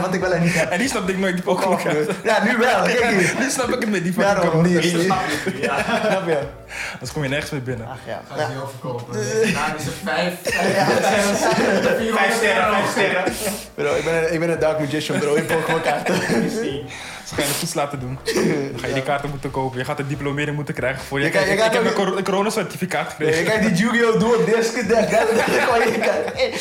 [0.00, 0.70] wat, ik wel en niet heb.
[0.70, 2.10] En die snapte ik nooit, die Pokémon kaart.
[2.24, 2.82] Ja, nu wel.
[2.82, 3.34] Kijk hier.
[3.38, 4.80] Nu snap ik het met die fucking Daarom corona.
[4.80, 5.00] niet.
[5.00, 6.38] Snap je?
[6.92, 7.86] Anders kom je nergens meer binnen.
[7.86, 8.20] Ach ja.
[8.28, 9.14] Ga je niet overkopen.
[9.14, 10.34] Daarna is het vijf.
[12.18, 13.24] Vijf sterren, vijf sterren.
[13.74, 16.14] Bro, ik ben, een, ik ben een dark magician, bro, in Pokémon kaarten.
[17.24, 18.18] Ze gaan je toets laten doen.
[18.24, 19.78] Dan ga je die kaarten moeten kopen.
[19.78, 21.26] Je gaat een diplomering moeten krijgen voor je.
[21.26, 23.38] Ik, heb een cor- coronacertificaat Nee, gekregen.
[23.44, 23.86] je kijkt die
[25.10, 25.24] hè?
[25.34, 26.52] Dan kan je kijken.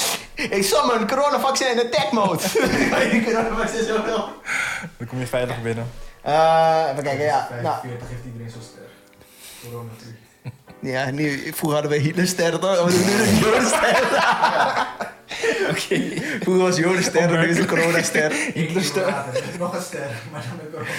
[0.58, 2.44] Ik summon coronavaccin in attack mode.
[2.92, 4.30] Kan je die coronavaccin zo wel?
[4.98, 5.90] Dan kom je veilig binnen.
[6.22, 7.48] Eh, even kijken, ja.
[7.62, 8.82] Nou, 45 heeft iedereen zo'n ster.
[9.70, 9.90] Corona
[10.80, 12.84] ja, nu, vroeger hadden we Hitlerster, toch?
[12.86, 13.98] We doen nu een Jodenster.
[15.72, 16.22] Oké.
[16.42, 18.32] Vroeger was Jodenster, nu is het coronaster.
[18.54, 19.14] Hitlerster.
[19.60, 20.90] Nog een ster, maar dan met corona.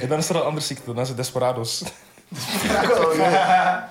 [0.00, 1.82] En dan is er een andere ziekte, dan is het Desperados.
[2.86, 3.90] Corona.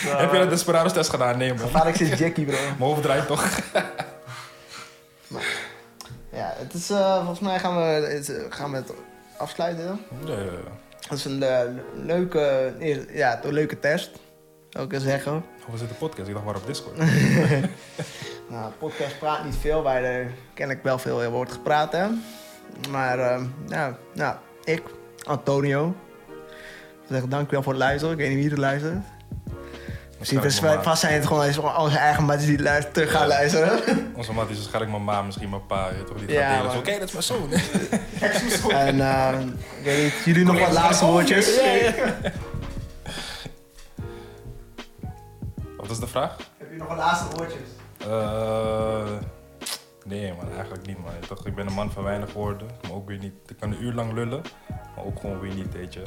[0.22, 1.38] Heb je een Desperados test gedaan?
[1.38, 1.58] Nee, man.
[1.58, 2.56] Gevaarlijk is Jackie, bro.
[2.56, 3.60] Mijn hoofd draait toch?
[6.32, 8.92] Ja, het is, eh, volgens mij gaan we, het, gaan we het
[9.36, 10.00] afsluiten.
[10.24, 10.78] Ja, ja, ja.
[11.08, 11.60] Dat is een eh,
[11.94, 12.72] leuke,
[13.12, 14.10] ja, een leuke test,
[14.70, 15.32] zou ik eens zeggen.
[15.32, 16.28] Hoe was het de podcast?
[16.28, 16.96] Ik dacht, waar op Discord?
[18.50, 22.06] Nou, de podcast praat niet veel, waar er kennelijk wel veel over wordt gepraat, hè.
[22.90, 24.82] Maar, nou, nou, ik,
[25.26, 25.94] Antonio,
[26.28, 28.14] ik zeg dankjewel voor het luisteren.
[28.14, 28.96] Ik weet niet wie er luistert.
[30.18, 33.80] Misschien het vast zijn het gewoon eens onze eigen matties die luisteren, terug gaan luisteren.
[34.14, 35.88] Onze mat is waarschijnlijk mijn ma, misschien mijn pa.
[35.88, 36.72] Je toch, die Ja, gaat delen.
[36.72, 38.70] Zo, Oké, dat is mijn zoon.
[38.86, 39.40] en, eh,
[39.78, 41.60] ik weet niet, jullie nog wat laatste woordjes?
[45.76, 46.36] Wat is de vraag?
[46.58, 47.79] Heb je nog wat laatste woordjes?
[48.08, 49.02] Eh,
[50.04, 51.12] nee, man, eigenlijk niet, man.
[51.28, 53.32] Toch, ik ben een man van weinig woorden, maar ook weer niet.
[53.48, 54.42] Ik kan een uur lang lullen,
[54.96, 56.02] maar ook gewoon weer niet, weet je.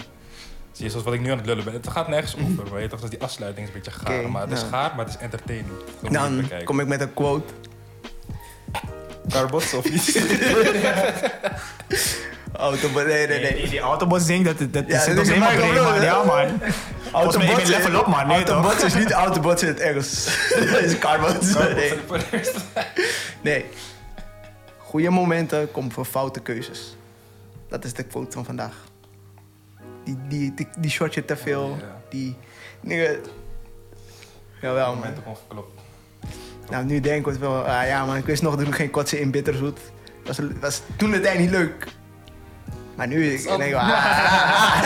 [0.71, 1.73] Zie je, zoals wat ik nu aan het lullen ben.
[1.73, 4.29] Het gaat nergens over, maar je toch, dat die afsluiting is een beetje gaar.
[4.29, 5.73] Maar het is gaar, maar het is entertaining.
[6.11, 7.53] Dan kom ik met een quote.
[9.29, 9.85] Carbots of?
[12.53, 16.01] Auto, nee, nee, Nee, die, die autobots ding, dat, dat Ja, is helemaal breed, man.
[16.01, 16.61] Ja, man.
[17.13, 18.27] Mij, ik ben level up, man.
[18.27, 18.55] Nee, toch?
[18.55, 20.25] Autobots is niet Autobots in het Engels.
[20.49, 21.53] Dat is Carbots.
[21.53, 21.93] Nee.
[23.41, 23.65] nee.
[24.77, 26.95] Goede momenten komen voor foute keuzes.
[27.69, 28.75] Dat is de quote van vandaag.
[30.03, 31.77] Die, die, die, die je te veel.
[32.09, 32.37] Die...
[32.81, 33.15] Nigga.
[34.61, 35.37] Jawel, man.
[35.47, 35.81] Geklopt.
[36.69, 39.19] Nou, nu denk ik wel, ah, ja man, ik wist nog dat ik geen kotsen
[39.19, 39.79] in bitterzoet.
[40.25, 41.87] Was, was toen de tijd niet leuk.
[42.95, 44.81] Maar nu, ik denk ik, ah,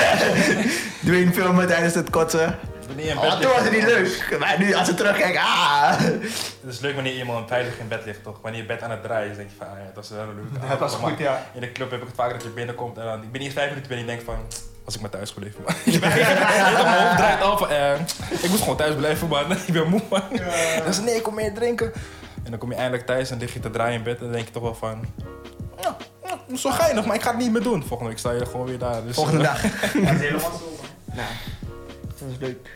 [1.03, 2.55] Dwayne filmen tijdens het kotsen.
[2.87, 4.37] Wanneer je in Oh, bed toen was het niet leuk.
[4.39, 5.97] Maar nu, als ik terugkijk, ah.
[5.99, 8.39] Het is leuk wanneer iemand veilig in bed ligt, toch?
[8.41, 10.25] Wanneer je bed aan het draaien is, denk je van, ah, ja, dat is wel
[10.25, 10.61] leuk.
[10.69, 11.43] Dat was goed, ja.
[11.53, 13.41] In de club heb ik het vaak dat je binnenkomt en dan, ik ben niet
[13.49, 14.45] eens vijf minuten binnen en ik denk van,
[14.85, 15.73] als ik maar thuis gebleven, man.
[15.93, 17.93] Je bent- Mijn hoofd draait al van, eh,
[18.41, 19.51] ik moet gewoon thuis blijven, man.
[19.51, 20.21] Ik ben moe, man.
[20.83, 21.91] Dan zei nee, kom mee drinken.
[22.43, 24.31] En dan kom je eindelijk thuis en lig je te draaien in bed en dan
[24.31, 25.05] denk je toch wel van,
[25.81, 25.97] ja, ja,
[26.55, 27.83] zo geinig, maar ik ga het niet meer doen.
[27.83, 29.03] Volgende week sta je er gewoon weer daar.
[29.03, 29.61] Dus, Volgende eh, dag.
[29.61, 30.85] Dat is helemaal zo.
[31.13, 31.29] Nou,
[32.19, 32.69] dat is leuk.